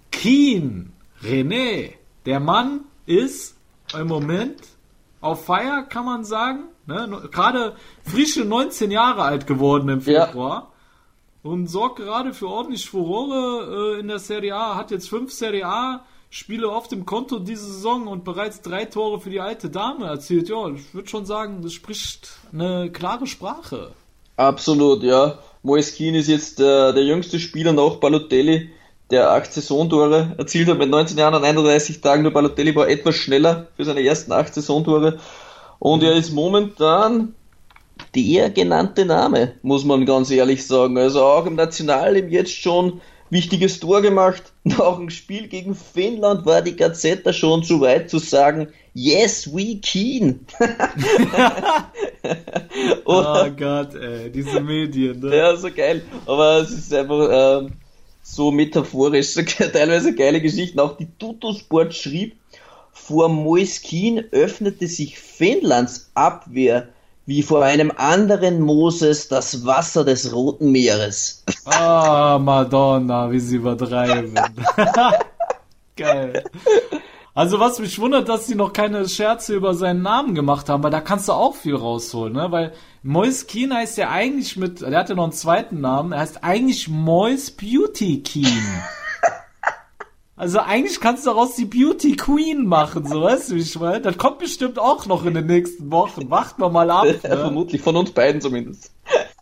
[0.10, 1.92] Keen René.
[2.26, 3.56] Der Mann ist
[3.94, 4.77] im Moment
[5.22, 6.66] auf Feier, kann man sagen.
[6.86, 7.30] Ne?
[7.32, 10.72] Gerade frische 19 Jahre alt geworden im Februar.
[11.44, 11.52] Ja.
[11.52, 14.76] Und sorgt gerade für ordentlich Furore äh, in der Serie A.
[14.76, 19.22] Hat jetzt fünf Serie A Spiele auf dem Konto diese Saison und bereits drei Tore
[19.22, 20.50] für die alte Dame erzielt.
[20.50, 23.92] Ja, ich würde schon sagen, das spricht eine klare Sprache.
[24.36, 25.40] Absolut, ja.
[25.64, 28.70] Moes Keen ist jetzt äh, der jüngste Spieler nach Balotelli,
[29.12, 32.24] der acht Saisontore erzielt hat mit 19 Jahren und 31 Tagen.
[32.24, 35.20] Nur Balotelli war etwas schneller für seine ersten acht Saisontore.
[35.80, 37.34] Und er ist momentan
[38.16, 40.98] der genannte Name, muss man ganz ehrlich sagen.
[40.98, 44.52] Also auch im Nationalteam jetzt schon wichtiges Tor gemacht.
[44.64, 49.78] Nach dem Spiel gegen Finnland war die Gazetta schon zu weit zu sagen, yes, we
[49.78, 50.46] keen.
[53.06, 55.22] oh Gott, ey, diese Medien.
[55.22, 55.38] Ne?
[55.38, 56.02] Ja, so geil.
[56.26, 57.72] Aber es ist einfach ähm,
[58.28, 59.34] so metaphorisch,
[59.74, 60.80] teilweise geile Geschichten.
[60.80, 62.38] Auch die Tutosport schrieb,
[62.92, 66.90] vor Moiskin öffnete sich Finnlands Abwehr
[67.26, 71.44] wie vor einem anderen Moses das Wasser des Roten Meeres.
[71.70, 74.40] Ah, Madonna, wie sie übertreiben.
[75.98, 76.44] Geil.
[77.38, 80.90] Also was mich wundert, dass sie noch keine Scherze über seinen Namen gemacht haben, weil
[80.90, 82.48] da kannst du auch viel rausholen, ne?
[82.50, 82.74] Weil
[83.04, 86.88] Mois Keen heißt ja eigentlich mit, der hatte noch einen zweiten Namen, er heißt eigentlich
[86.88, 88.48] Mois Beauty Keen.
[90.36, 94.02] Also eigentlich kannst du daraus die Beauty Queen machen, so weißt du, wie ich meine?
[94.02, 96.30] Das kommt bestimmt auch noch in den nächsten Wochen.
[96.30, 97.06] Wacht mal mal ab.
[97.24, 97.38] Ne?
[97.38, 98.92] Vermutlich von uns beiden zumindest.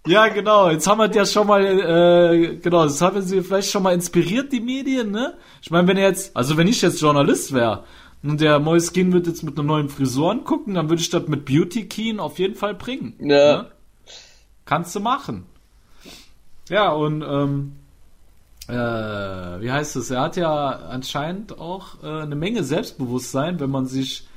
[0.05, 0.69] Ja, genau.
[0.69, 4.51] Jetzt haben wir ja schon mal, äh, genau, das haben sie vielleicht schon mal inspiriert,
[4.51, 5.33] die Medien, ne?
[5.61, 7.83] Ich meine, wenn jetzt, also wenn ich jetzt Journalist wäre
[8.21, 11.27] und der Mois Keen wird jetzt mit einer neuen Frisur angucken, dann würde ich das
[11.27, 13.15] mit Beauty Keen auf jeden Fall bringen.
[13.19, 13.63] Ja.
[13.63, 13.71] Ne?
[14.65, 15.45] Kannst du machen.
[16.69, 17.75] Ja, und ähm,
[18.67, 20.09] äh, wie heißt es?
[20.09, 24.27] Er hat ja anscheinend auch äh, eine Menge Selbstbewusstsein, wenn man sich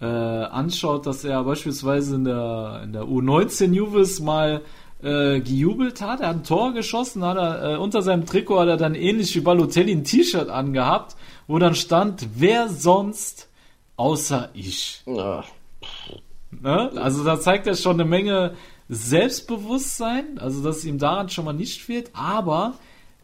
[0.00, 4.62] äh, anschaut, dass er beispielsweise in der, in der U19 Juvis mal
[5.02, 6.20] äh, gejubelt hat.
[6.20, 9.34] Er hat ein Tor geschossen, hat er, äh, unter seinem Trikot hat er dann ähnlich
[9.36, 13.48] wie Balotelli ein T-Shirt angehabt, wo dann stand, wer sonst
[13.96, 15.02] außer ich.
[15.06, 15.44] Ja.
[16.50, 16.92] Ne?
[16.96, 18.54] Also da zeigt er schon eine Menge
[18.88, 22.74] Selbstbewusstsein, also dass ihm daran schon mal nicht fehlt, aber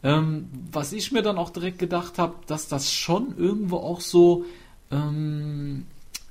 [0.03, 4.45] ähm, was ich mir dann auch direkt gedacht habe, dass das schon irgendwo auch so,
[4.91, 5.87] ähm,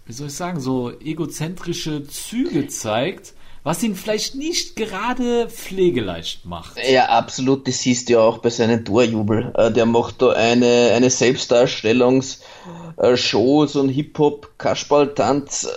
[0.06, 3.34] wie soll ich sagen, so egozentrische Züge zeigt,
[3.64, 6.76] was ihn vielleicht nicht gerade pflegeleicht macht.
[6.86, 9.52] Ja, absolut, das siehst du ja auch bei seinem Torjubel.
[9.56, 15.68] Äh, der macht da eine, eine Selbstdarstellungsshow, so ein Hip-Hop-Kasperl-Tanz.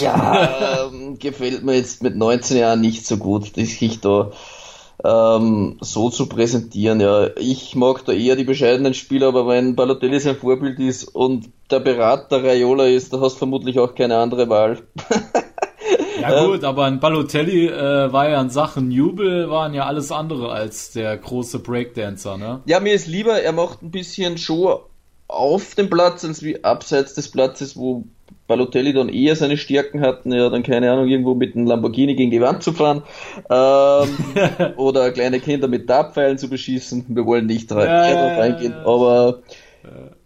[0.00, 4.30] Ja, ähm, gefällt mir jetzt mit 19 Jahren nicht so gut, dass ich da
[5.04, 7.00] ähm, so zu präsentieren.
[7.00, 11.50] Ja, ich mag da eher die bescheidenen Spieler, aber wenn Balotelli sein Vorbild ist und
[11.70, 14.78] der Berater Raiola ist, da hast du vermutlich auch keine andere Wahl.
[16.30, 20.50] ja gut, aber ein Balotelli äh, war ja in Sachen Jubel, waren ja alles andere
[20.50, 22.60] als der große Breakdancer, ne?
[22.66, 24.82] Ja, mir ist lieber, er macht ein bisschen Show
[25.28, 28.04] auf dem Platz als wie abseits des Platzes, wo
[28.46, 32.30] Balotelli dann eher seine Stärken hatten, ja dann keine Ahnung, irgendwo mit einem Lamborghini gegen
[32.30, 33.02] die Wand zu fahren
[33.48, 37.06] ähm, oder kleine Kinder mit Dartpfeilen zu beschießen.
[37.08, 39.40] Wir wollen nicht drauf ja, reingehen, aber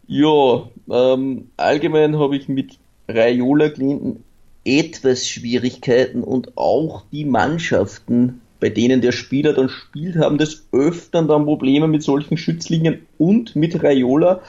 [0.08, 2.78] ja, ähm, allgemein habe ich mit
[3.08, 4.24] Raiola Clinton
[4.68, 11.26] etwas Schwierigkeiten und auch die Mannschaften, bei denen der Spieler dann spielt, haben des Öfteren
[11.26, 14.40] dann Probleme mit solchen Schützlingen und mit Raiola,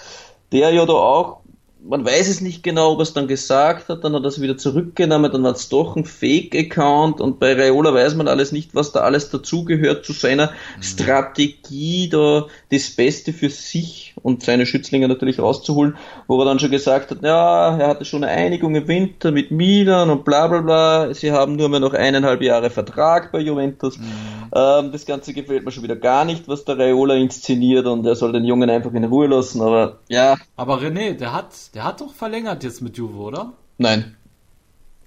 [0.51, 1.38] der ja da auch
[1.89, 4.39] man weiß es nicht genau, ob er es dann gesagt hat, dann hat er es
[4.39, 8.75] wieder zurückgenommen, dann hat es doch ein Fake-Account und bei Raiola weiß man alles nicht,
[8.75, 10.83] was da alles dazugehört zu seiner mhm.
[10.83, 16.69] Strategie, da das Beste für sich und seine Schützlinge natürlich rauszuholen, wo er dann schon
[16.69, 20.61] gesagt hat, ja, er hatte schon eine Einigung im Winter mit Milan und bla bla
[20.61, 23.97] bla, sie haben nur mehr noch eineinhalb Jahre Vertrag bei Juventus.
[23.97, 24.03] Mhm.
[24.53, 28.15] Ähm, das Ganze gefällt mir schon wieder gar nicht, was der Raiola inszeniert und er
[28.15, 30.37] soll den Jungen einfach in Ruhe lassen, aber ja.
[30.55, 33.53] Aber René, der hat, der hat doch verlängert jetzt mit Juve, oder?
[33.77, 34.15] Nein.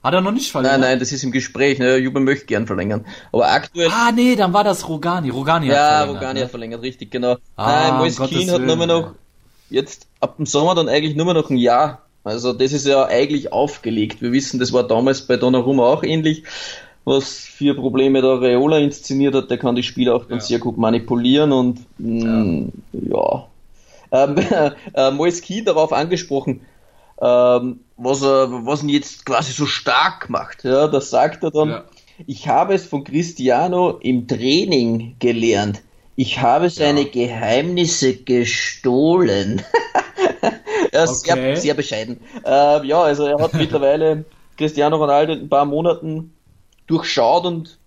[0.02, 0.80] Hat er noch nicht verlängert?
[0.80, 1.78] Nein, nein, das ist im Gespräch.
[1.78, 1.96] Ne?
[1.96, 3.06] Juve möchte gern verlängern.
[3.32, 3.88] Aber aktuell.
[3.92, 5.30] Ah, nee, dann war das Rogani.
[5.30, 6.06] Rogani hat ja, verlängert.
[6.06, 6.44] Ja, Rogani ne?
[6.44, 7.36] hat verlängert, richtig, genau.
[7.56, 9.14] Ah, nein, Mois Keen hat nur mehr noch,
[9.70, 12.02] jetzt ab dem Sommer dann eigentlich nur mehr noch ein Jahr.
[12.24, 14.22] Also das ist ja eigentlich aufgelegt.
[14.22, 16.44] Wir wissen, das war damals bei Donnarumma auch ähnlich.
[17.04, 20.44] Was für Probleme der Reola inszeniert hat, der kann die Spieler auch dann ja.
[20.44, 23.18] sehr gut manipulieren und mh, mm, ja.
[23.18, 23.46] ja
[24.12, 24.36] ähm,
[24.94, 26.60] äh, Moisky darauf angesprochen,
[27.20, 30.64] ähm, was, er, was ihn jetzt quasi so stark macht.
[30.64, 31.68] Ja, das sagt er dann.
[31.68, 31.84] Ja.
[32.26, 35.82] Ich habe es von Cristiano im Training gelernt.
[36.14, 37.08] Ich habe seine ja.
[37.10, 39.62] Geheimnisse gestohlen.
[40.92, 41.54] er ist okay.
[41.54, 42.20] sehr, sehr bescheiden.
[42.44, 44.24] Äh, ja, also er hat mittlerweile
[44.56, 46.34] Cristiano Ronaldo in ein paar Monaten
[46.86, 47.78] durchschaut und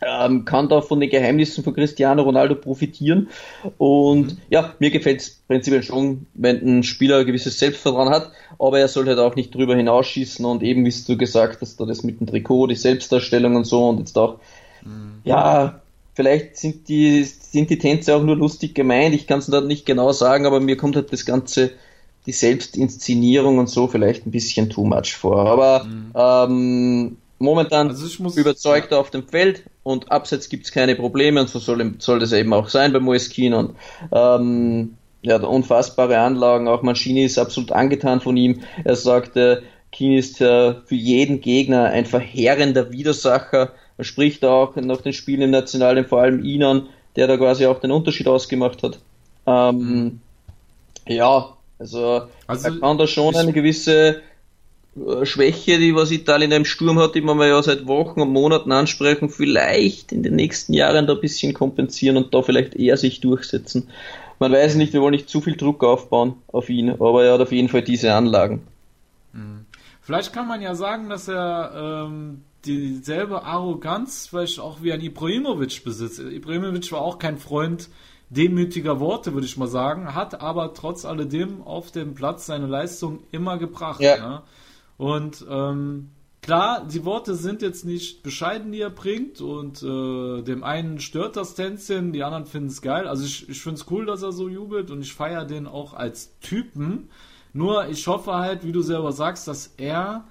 [0.00, 3.28] ähm, kann da von den Geheimnissen von Cristiano Ronaldo profitieren.
[3.78, 4.38] Und mhm.
[4.48, 8.88] ja, mir gefällt es prinzipiell schon, wenn ein Spieler ein gewisses Selbstvertrauen hat, aber er
[8.88, 12.20] soll halt auch nicht drüber hinausschießen und eben, wie du gesagt hast, da das mit
[12.20, 14.38] dem Trikot, die Selbstdarstellung und so und jetzt auch,
[14.82, 15.20] mhm.
[15.24, 15.80] ja,
[16.14, 19.84] vielleicht sind die, sind die Tänze auch nur lustig gemeint, ich kann es da nicht
[19.84, 21.72] genau sagen, aber mir kommt halt das Ganze,
[22.26, 25.46] die Selbstinszenierung und so vielleicht ein bisschen too much vor.
[25.46, 26.12] Aber mhm.
[26.14, 28.98] ähm, momentan also muss, überzeugt ja.
[28.98, 32.52] auf dem Feld und abseits gibt es keine Probleme und so soll, soll das eben
[32.52, 33.74] auch sein bei Moeskin und
[34.12, 38.60] ähm, ja, unfassbare Anlagen, auch Maschini ist absolut angetan von ihm.
[38.84, 39.62] Er sagte,
[39.92, 43.72] Keen ist äh, für jeden Gegner ein verheerender Widersacher.
[43.98, 47.66] Er spricht auch nach den Spielen im Nationalen, vor allem ihn an, der da quasi
[47.66, 48.98] auch den Unterschied ausgemacht hat.
[49.46, 50.20] Ähm.
[51.06, 54.20] Ja, also, also er kann da schon eine gewisse äh,
[55.22, 59.28] Schwäche, die was Italien im Sturm hat, die wir ja seit Wochen und Monaten ansprechen,
[59.28, 63.88] vielleicht in den nächsten Jahren da ein bisschen kompensieren und da vielleicht eher sich durchsetzen.
[64.40, 67.40] Man weiß nicht, wir wollen nicht zu viel Druck aufbauen auf ihn, aber er hat
[67.40, 68.62] auf jeden Fall diese Anlagen.
[69.32, 69.66] Hm.
[70.00, 75.84] Vielleicht kann man ja sagen, dass er ähm, dieselbe Arroganz vielleicht auch wie ein Ibrahimovic
[75.84, 76.18] besitzt.
[76.18, 77.90] Ibrahimovic war auch kein Freund
[78.28, 83.20] demütiger Worte, würde ich mal sagen, hat aber trotz alledem auf dem Platz seine Leistung
[83.30, 84.00] immer gebracht.
[84.00, 84.16] Ja.
[84.16, 84.42] Ne?
[85.00, 86.10] Und ähm,
[86.42, 89.40] klar, die Worte sind jetzt nicht bescheiden, die er bringt.
[89.40, 93.08] Und äh, dem einen stört das Tänzchen, die anderen finden es geil.
[93.08, 95.94] Also ich, ich finde es cool, dass er so jubelt und ich feiere den auch
[95.94, 97.08] als Typen.
[97.54, 100.26] Nur ich hoffe halt, wie du selber sagst, dass er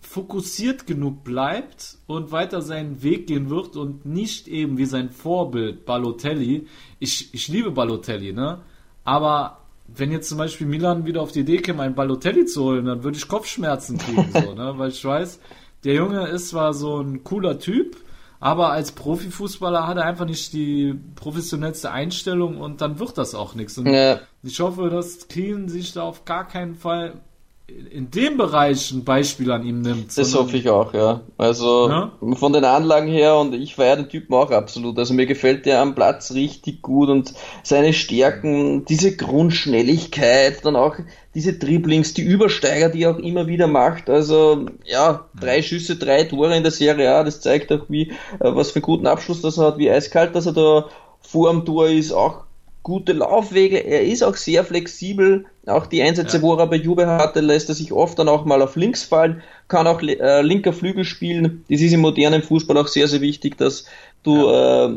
[0.00, 5.84] fokussiert genug bleibt und weiter seinen Weg gehen wird und nicht eben wie sein Vorbild
[5.84, 6.66] Balotelli.
[6.98, 8.62] Ich, ich liebe Balotelli, ne?
[9.04, 12.84] Aber wenn jetzt zum Beispiel Milan wieder auf die Idee käme, einen Balotelli zu holen,
[12.84, 14.74] dann würde ich Kopfschmerzen kriegen, so, ne?
[14.76, 15.40] Weil ich weiß,
[15.84, 17.96] der Junge ist zwar so ein cooler Typ,
[18.40, 23.54] aber als Profifußballer hat er einfach nicht die professionellste Einstellung und dann wird das auch
[23.54, 23.78] nichts.
[23.78, 24.20] Und ja.
[24.42, 27.20] ich hoffe, dass Clean sich da auf gar keinen Fall
[27.68, 30.16] in dem Bereich ein Beispiel an ihm nimmt.
[30.16, 31.20] Das hoffe ich auch, ja.
[31.36, 32.12] Also ja?
[32.34, 34.98] von den Anlagen her und ich feiere den Typen auch absolut.
[34.98, 40.96] Also mir gefällt der am Platz richtig gut und seine Stärken, diese Grundschnelligkeit, dann auch
[41.34, 44.08] diese Dribblings, die Übersteiger, die er auch immer wieder macht.
[44.08, 48.14] Also ja, drei Schüsse, drei Tore in der Serie A, das zeigt auch, wie äh,
[48.40, 50.86] was für einen guten Abschluss das er hat, wie eiskalt, dass er da
[51.20, 52.47] vor dem Tor ist, auch
[52.88, 56.42] gute Laufwege, er ist auch sehr flexibel, auch die Einsätze, ja.
[56.42, 59.42] wo er bei Juve hatte, lässt er sich oft dann auch mal auf links fallen,
[59.68, 63.58] kann auch äh, linker Flügel spielen, das ist im modernen Fußball auch sehr, sehr wichtig,
[63.58, 63.84] dass
[64.22, 64.86] du ja.
[64.86, 64.96] äh,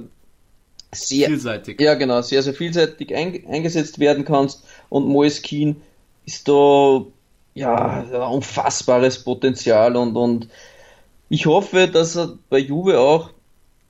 [0.94, 1.82] sehr, vielseitig.
[1.82, 4.64] Ja, genau, sehr, sehr vielseitig ein, eingesetzt werden kannst.
[4.88, 5.82] Und Moes Keen
[6.26, 7.06] ist da
[7.56, 9.98] ja, unfassbares Potenzial.
[9.98, 10.48] Und, und
[11.28, 13.32] ich hoffe, dass er bei Juve auch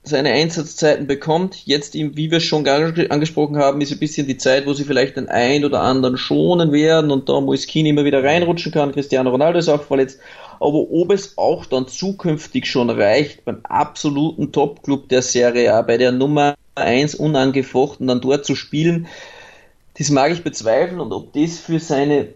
[0.03, 1.65] seine Einsatzzeiten bekommt.
[1.65, 5.17] Jetzt, wie wir es schon angesprochen haben, ist ein bisschen die Zeit, wo sie vielleicht
[5.17, 8.93] den einen oder anderen schonen werden und da Moiskin immer wieder reinrutschen kann.
[8.93, 10.19] Cristiano Ronaldo ist auch verletzt.
[10.59, 15.97] Aber ob es auch dann zukünftig schon reicht, beim absoluten Top-Club der Serie A, bei
[15.97, 19.07] der Nummer 1 unangefochten dann dort zu spielen,
[19.97, 22.29] das mag ich bezweifeln und ob das für seine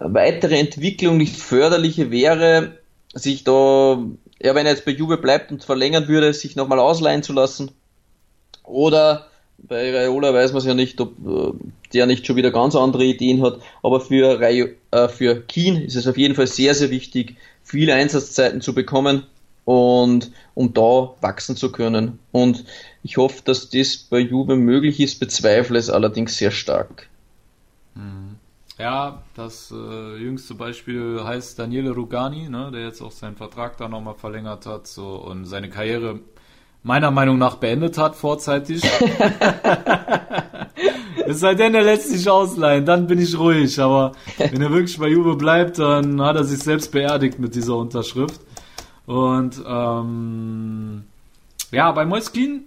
[0.00, 2.78] weitere Entwicklung nicht förderliche wäre,
[3.14, 4.02] sich da
[4.40, 7.70] ja, wenn er jetzt bei Juve bleibt und verlängern würde, sich nochmal ausleihen zu lassen.
[8.64, 9.28] Oder
[9.58, 11.52] bei Raiola weiß man es ja nicht, ob äh,
[11.92, 13.60] der nicht schon wieder ganz andere Ideen hat.
[13.82, 17.94] Aber für, Raio, äh, für Keen ist es auf jeden Fall sehr, sehr wichtig, viele
[17.94, 19.24] Einsatzzeiten zu bekommen
[19.64, 22.18] und um da wachsen zu können.
[22.32, 22.64] Und
[23.02, 27.08] ich hoffe, dass das bei Juve möglich ist, bezweifle es allerdings sehr stark.
[27.94, 28.23] Mhm.
[28.78, 33.88] Ja, das äh, jüngste Beispiel heißt Daniele Rugani, ne, der jetzt auch seinen Vertrag da
[33.88, 36.18] nochmal verlängert hat so, und seine Karriere
[36.82, 38.82] meiner Meinung nach beendet hat, vorzeitig.
[41.26, 43.80] es sei denn, er lässt sich ausleihen, dann bin ich ruhig.
[43.80, 47.76] Aber wenn er wirklich bei Juve bleibt, dann hat er sich selbst beerdigt mit dieser
[47.76, 48.40] Unterschrift.
[49.06, 51.04] Und ähm,
[51.70, 52.64] ja, bei Moiskin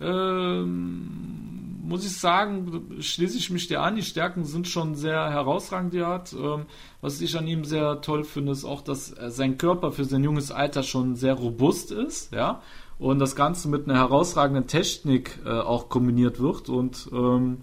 [0.00, 3.96] ähm, muss ich sagen, schließe ich mich dir an.
[3.96, 6.32] Die Stärken sind schon sehr herausragend, die er hat.
[6.32, 6.66] Ähm,
[7.00, 10.50] was ich an ihm sehr toll finde, ist auch, dass sein Körper für sein junges
[10.50, 12.62] Alter schon sehr robust ist, ja.
[12.98, 16.68] Und das Ganze mit einer herausragenden Technik äh, auch kombiniert wird.
[16.68, 17.62] Und ähm,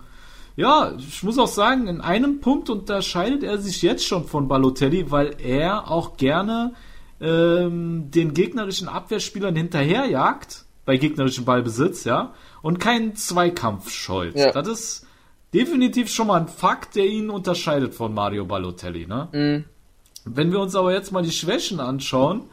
[0.56, 5.12] ja, ich muss auch sagen, in einem Punkt unterscheidet er sich jetzt schon von Balotelli,
[5.12, 6.74] weil er auch gerne
[7.22, 12.34] ähm, den gegnerischen Abwehrspielern hinterherjagt, bei gegnerischem Ballbesitz, ja,
[12.64, 14.36] und keinen Zweikampf scheut.
[14.36, 14.52] Ja.
[14.54, 15.08] Das ist
[15.54, 19.28] definitiv schon mal ein Fakt, der ihn unterscheidet von Mario Balotelli, ne?
[19.34, 19.66] Mhm.
[20.26, 22.46] Wenn wir uns aber jetzt mal die Schwächen anschauen,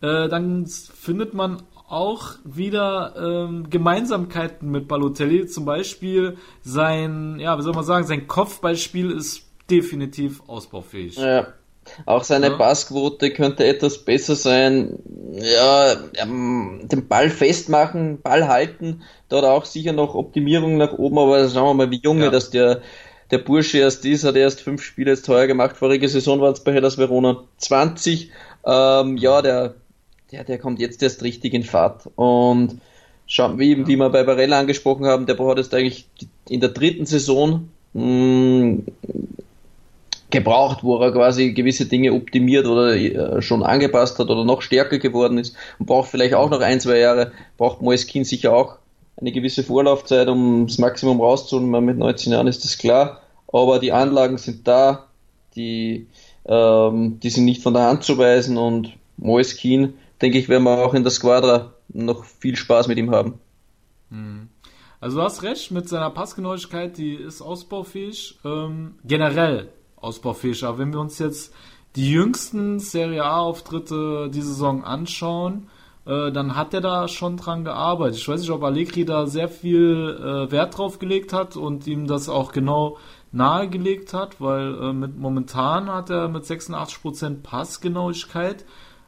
[0.00, 5.46] äh, dann findet man auch wieder ähm, Gemeinsamkeiten mit Balotelli.
[5.46, 11.16] Zum Beispiel sein, ja, wie soll man sagen, sein Kopfballspiel ist definitiv ausbaufähig.
[11.16, 11.46] Ja.
[12.04, 12.56] Auch seine ja.
[12.56, 14.98] Passquote könnte etwas besser sein.
[15.32, 20.92] Ja, ähm, den Ball festmachen, Ball halten, da hat er auch sicher noch Optimierung nach
[20.92, 22.30] oben, aber schauen wir mal, wie junge ja.
[22.30, 22.80] dass der,
[23.30, 25.76] der Bursche erst ist, hat erst fünf Spiele jetzt teuer gemacht.
[25.76, 28.30] Vorige Saison war es bei Hellas Verona 20.
[28.64, 29.74] Ähm, ja, der
[30.32, 32.08] der, der kommt jetzt erst richtig in Fahrt.
[32.16, 32.80] Und
[33.26, 36.06] schauen, wie, wie wir bei Barella angesprochen haben, der hat jetzt eigentlich
[36.48, 38.86] in der dritten Saison mh, mm,
[40.36, 44.98] gebraucht, wo er quasi gewisse Dinge optimiert oder äh, schon angepasst hat oder noch stärker
[44.98, 48.76] geworden ist und braucht vielleicht auch noch ein, zwei Jahre, braucht Moiskin sicher auch
[49.16, 51.84] eine gewisse Vorlaufzeit, um das Maximum rauszuholen.
[51.84, 55.06] Mit 19 Jahren ist das klar, aber die Anlagen sind da,
[55.54, 56.06] die,
[56.46, 60.84] ähm, die sind nicht von der Hand zu weisen und Moiskin denke ich, werden wir
[60.84, 63.38] auch in der Squadra noch viel Spaß mit ihm haben.
[64.10, 64.48] Hm.
[65.00, 68.38] Also du hast recht, mit seiner Passgenauigkeit, die ist ausbaufähig.
[68.44, 70.64] Ähm, generell ausbaufähig.
[70.64, 71.52] Aber wenn wir uns jetzt
[71.96, 75.68] die jüngsten Serie A-Auftritte die Saison anschauen,
[76.06, 78.18] äh, dann hat er da schon dran gearbeitet.
[78.18, 82.06] Ich weiß nicht, ob Allegri da sehr viel äh, Wert drauf gelegt hat und ihm
[82.06, 82.98] das auch genau
[83.32, 88.64] nahegelegt hat, weil äh, mit momentan hat er mit 86% Passgenauigkeit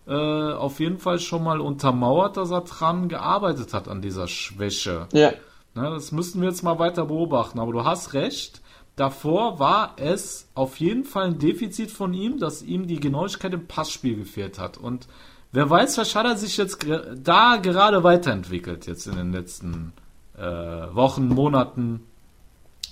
[0.06, 5.06] äh, auf jeden Fall schon mal untermauert, dass er dran gearbeitet hat an dieser Schwäche.
[5.12, 5.32] Ja.
[5.74, 7.58] Ne, das müssten wir jetzt mal weiter beobachten.
[7.60, 8.62] Aber du hast recht.
[8.98, 13.68] Davor war es auf jeden Fall ein Defizit von ihm, dass ihm die Genauigkeit im
[13.68, 14.76] Passspiel gefehlt hat.
[14.76, 15.06] Und
[15.52, 16.84] wer weiß, vielleicht hat er sich jetzt
[17.14, 19.92] da gerade weiterentwickelt, jetzt in den letzten
[20.36, 22.00] äh, Wochen, Monaten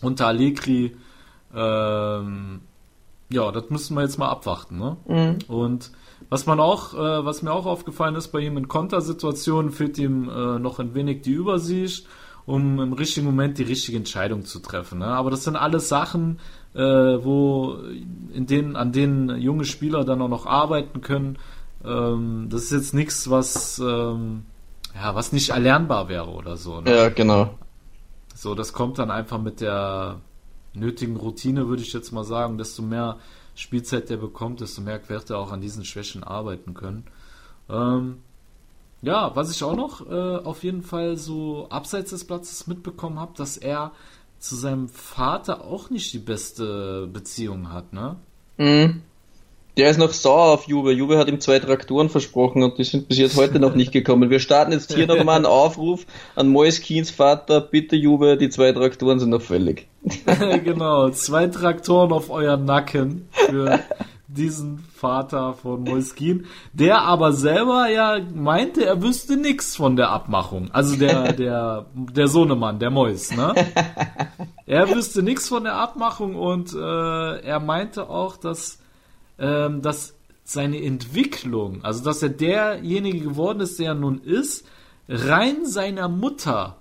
[0.01, 0.97] unter Allegri.
[1.53, 2.61] Ähm,
[3.29, 4.79] ja, das müssen wir jetzt mal abwarten.
[4.79, 4.97] Ne?
[5.09, 5.39] Mhm.
[5.49, 5.91] Und
[6.29, 10.29] was man auch, äh, was mir auch aufgefallen ist bei ihm in Kontersituationen, fehlt ihm
[10.29, 12.07] äh, noch ein wenig die Übersicht,
[12.47, 15.01] um im richtigen Moment die richtige Entscheidung zu treffen.
[15.01, 15.07] Ne?
[15.07, 16.39] Aber das sind alles Sachen,
[16.75, 17.79] äh, wo
[18.33, 21.39] in denen, an denen junge Spieler dann auch noch arbeiten können.
[21.85, 24.45] Ähm, das ist jetzt nichts, was ähm,
[24.95, 26.81] ja, was nicht erlernbar wäre oder so.
[26.81, 26.95] Ne?
[26.95, 27.59] Ja, genau.
[28.35, 30.21] So, das kommt dann einfach mit der
[30.75, 33.17] nötigen Routine, würde ich jetzt mal sagen, desto mehr
[33.55, 37.05] Spielzeit der bekommt, desto mehr wird er auch an diesen Schwächen arbeiten können.
[37.69, 38.19] Ähm,
[39.03, 43.33] ja, was ich auch noch äh, auf jeden Fall so abseits des Platzes mitbekommen habe,
[43.37, 43.93] dass er
[44.39, 48.17] zu seinem Vater auch nicht die beste Beziehung hat, ne?
[48.59, 49.03] Mhm.
[49.77, 50.93] Der ist noch sauer auf Juve.
[50.93, 54.31] Juve hat ihm zwei Traktoren versprochen und die sind bis jetzt heute noch nicht gekommen.
[54.31, 57.61] Wir starten jetzt hier nochmal einen Aufruf an Mois Keens Vater.
[57.61, 59.87] Bitte Juve, die zwei Traktoren sind noch fällig.
[60.65, 63.81] genau, zwei Traktoren auf euren Nacken für
[64.37, 70.71] diesen Vater von Moiskin, der aber selber ja meinte, er wüsste nichts von der Abmachung.
[70.73, 73.55] Also der, der, der Sohnemann, der Mois, ne?
[74.69, 78.81] Er wüsste nichts von der Abmachung und äh, er meinte auch, dass
[79.39, 80.15] ähm, dass
[80.45, 84.67] seine Entwicklung, also dass er derjenige geworden ist, der er nun ist,
[85.09, 86.79] rein seiner Mutter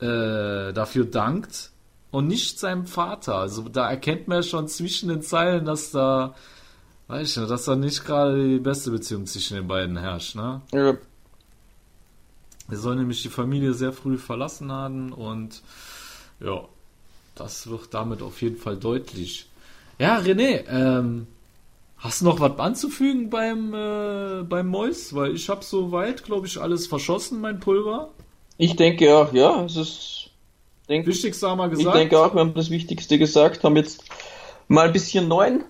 [0.00, 1.72] äh, dafür dankt
[2.10, 3.36] und nicht seinem Vater.
[3.36, 6.34] Also da erkennt man ja schon zwischen den Zeilen, dass da,
[7.08, 10.62] weiß ich nicht, dass da nicht gerade die beste Beziehung zwischen den beiden herrscht, ne?
[10.72, 10.96] Ja.
[12.68, 15.62] Er soll nämlich die Familie sehr früh verlassen haben und
[16.40, 16.64] ja,
[17.36, 19.48] das wird damit auf jeden Fall deutlich.
[19.98, 21.28] Ja, René, ähm,
[21.98, 25.14] Hast du noch was anzufügen beim, äh, beim Mois?
[25.14, 28.10] Weil ich habe soweit, glaube ich, alles verschossen, mein Pulver.
[28.58, 29.64] Ich denke auch, ja.
[29.64, 30.30] Es ist.
[30.88, 31.96] Denk, Wichtigste haben wir gesagt.
[31.96, 34.04] Ich denke auch, wir haben das Wichtigste gesagt, haben jetzt
[34.68, 35.64] mal ein bisschen neuen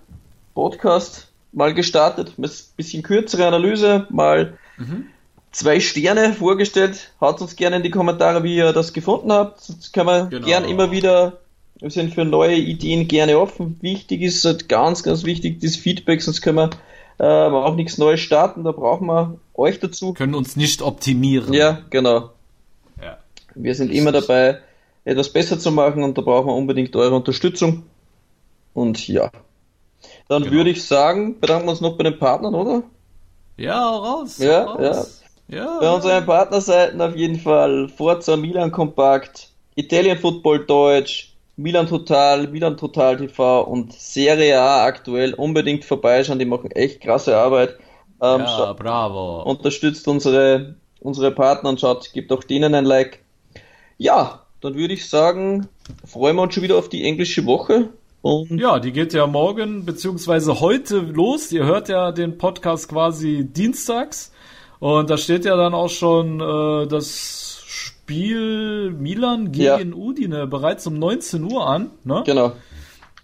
[0.55, 1.26] Podcast
[1.57, 5.07] mal gestartet, ein bisschen kürzere Analyse, mal mhm.
[5.51, 7.11] zwei Sterne vorgestellt.
[7.21, 9.69] Haut uns gerne in die Kommentare, wie ihr das gefunden habt.
[9.69, 10.47] Das können wir genau.
[10.47, 11.39] gern immer wieder
[11.79, 13.77] wir sind für neue Ideen gerne offen.
[13.83, 16.71] Wichtig ist halt ganz, ganz wichtig das Feedback, sonst können wir
[17.19, 18.65] äh, auch nichts Neues starten.
[18.65, 20.15] Da brauchen wir euch dazu.
[20.15, 21.53] Können uns nicht optimieren.
[21.53, 22.31] Ja, genau.
[23.03, 23.19] Ja.
[23.55, 24.61] Wir sind immer dabei,
[25.05, 27.83] etwas besser zu machen und da brauchen wir unbedingt eure Unterstützung.
[28.73, 29.31] Und ja.
[30.29, 30.57] Dann genau.
[30.57, 32.83] würde ich sagen, bedanken wir uns noch bei den Partnern, oder?
[33.57, 34.39] Ja, raus.
[34.39, 35.23] Ja, raus.
[35.49, 35.59] ja.
[35.59, 35.79] ja.
[35.81, 42.77] Bei unseren Partnerseiten auf jeden Fall Forza Milan Kompakt, Italian Football Deutsch, Milan Total, Milan
[42.77, 46.39] Total TV und Serie A aktuell unbedingt vorbeischauen.
[46.39, 47.79] Die machen echt krasse Arbeit.
[48.21, 49.43] Ähm, ja, bravo.
[49.43, 53.21] Unterstützt unsere, unsere Partner und schaut, gibt auch denen ein Like.
[53.97, 55.69] Ja, dann würde ich sagen,
[56.05, 57.89] freuen wir uns schon wieder auf die englische Woche.
[58.27, 61.53] Und ja, die geht ja morgen beziehungsweise heute los.
[61.53, 64.33] Ihr hört ja den Podcast quasi dienstags.
[64.81, 69.97] Und da steht ja dann auch schon äh, das Spiel Milan gegen ja.
[69.97, 71.93] Udine bereits um 19 Uhr an.
[72.03, 72.25] Ne?
[72.27, 72.51] Genau.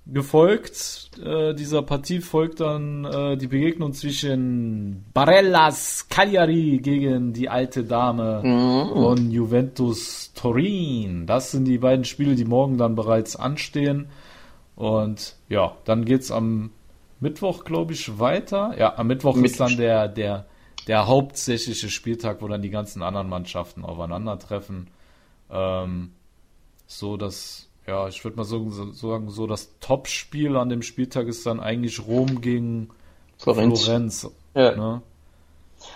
[0.07, 7.83] Gefolgt äh, dieser Partie folgt dann äh, die Begegnung zwischen Barellas Cagliari gegen die alte
[7.83, 8.93] Dame mhm.
[8.93, 11.27] von Juventus Turin.
[11.27, 14.07] Das sind die beiden Spiele, die morgen dann bereits anstehen.
[14.83, 16.73] Und ja, dann geht's am
[17.21, 18.75] Mittwoch, glaube ich, weiter.
[18.77, 20.47] Ja, am Mittwoch Mit ist dann der, der,
[20.89, 24.89] der hauptsächliche Spieltag, wo dann die ganzen anderen Mannschaften aufeinandertreffen.
[25.53, 26.11] Ähm,
[26.89, 31.29] so dass, ja, ich würde mal so, so, sagen, so das Top-Spiel an dem Spieltag
[31.29, 32.89] ist dann eigentlich Rom gegen
[33.39, 33.85] Florenz.
[33.85, 34.75] Florenz ja.
[34.75, 35.03] Ne?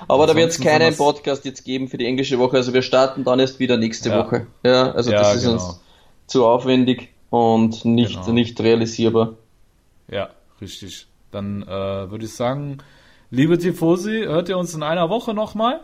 [0.06, 2.58] Aber Ansonsten da wird es keinen Podcast jetzt geben für die englische Woche.
[2.58, 4.24] Also wir starten dann erst wieder nächste ja.
[4.24, 4.46] Woche.
[4.62, 5.54] Ja, also ja, das ist genau.
[5.54, 5.80] uns
[6.28, 8.32] zu aufwendig und nicht, genau.
[8.32, 9.34] nicht realisierbar.
[10.08, 11.06] Ja, richtig.
[11.30, 12.78] Dann äh, würde ich sagen,
[13.30, 15.80] liebe Tifosi, hört ihr uns in einer Woche nochmal.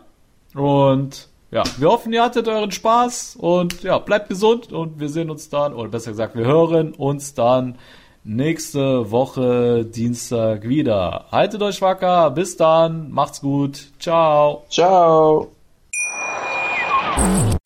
[0.54, 5.28] Und ja, wir hoffen, ihr hattet euren Spaß und ja, bleibt gesund und wir sehen
[5.30, 7.76] uns dann, oder besser gesagt, wir hören uns dann
[8.24, 11.26] nächste Woche Dienstag wieder.
[11.30, 14.64] Haltet euch wacker, bis dann, macht's gut, ciao.
[14.70, 15.52] Ciao.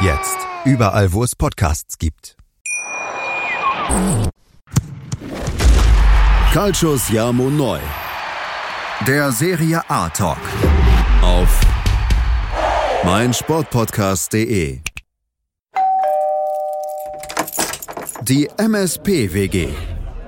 [0.00, 0.36] Jetzt.
[0.66, 2.36] Überall, wo es Podcasts gibt.
[6.52, 7.78] Calcius Jamo Neu.
[9.06, 10.36] Der Serie A Talk.
[11.22, 11.60] Auf
[13.04, 14.80] meinsportpodcast.de.
[18.22, 19.68] Die MSP-WG.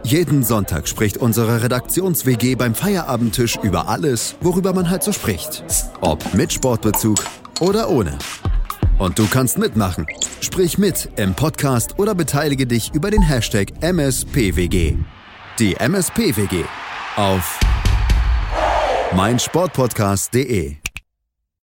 [0.03, 5.62] Jeden Sonntag spricht unsere Redaktions-WG beim Feierabendtisch über alles, worüber man halt so spricht.
[6.01, 7.19] Ob mit Sportbezug
[7.61, 8.16] oder ohne.
[8.99, 10.07] Und du kannst mitmachen.
[10.41, 14.97] Sprich mit im Podcast oder beteilige dich über den Hashtag MSPWG.
[15.59, 16.65] Die MSPWG
[17.17, 17.59] auf
[19.15, 20.77] meinsportpodcast.de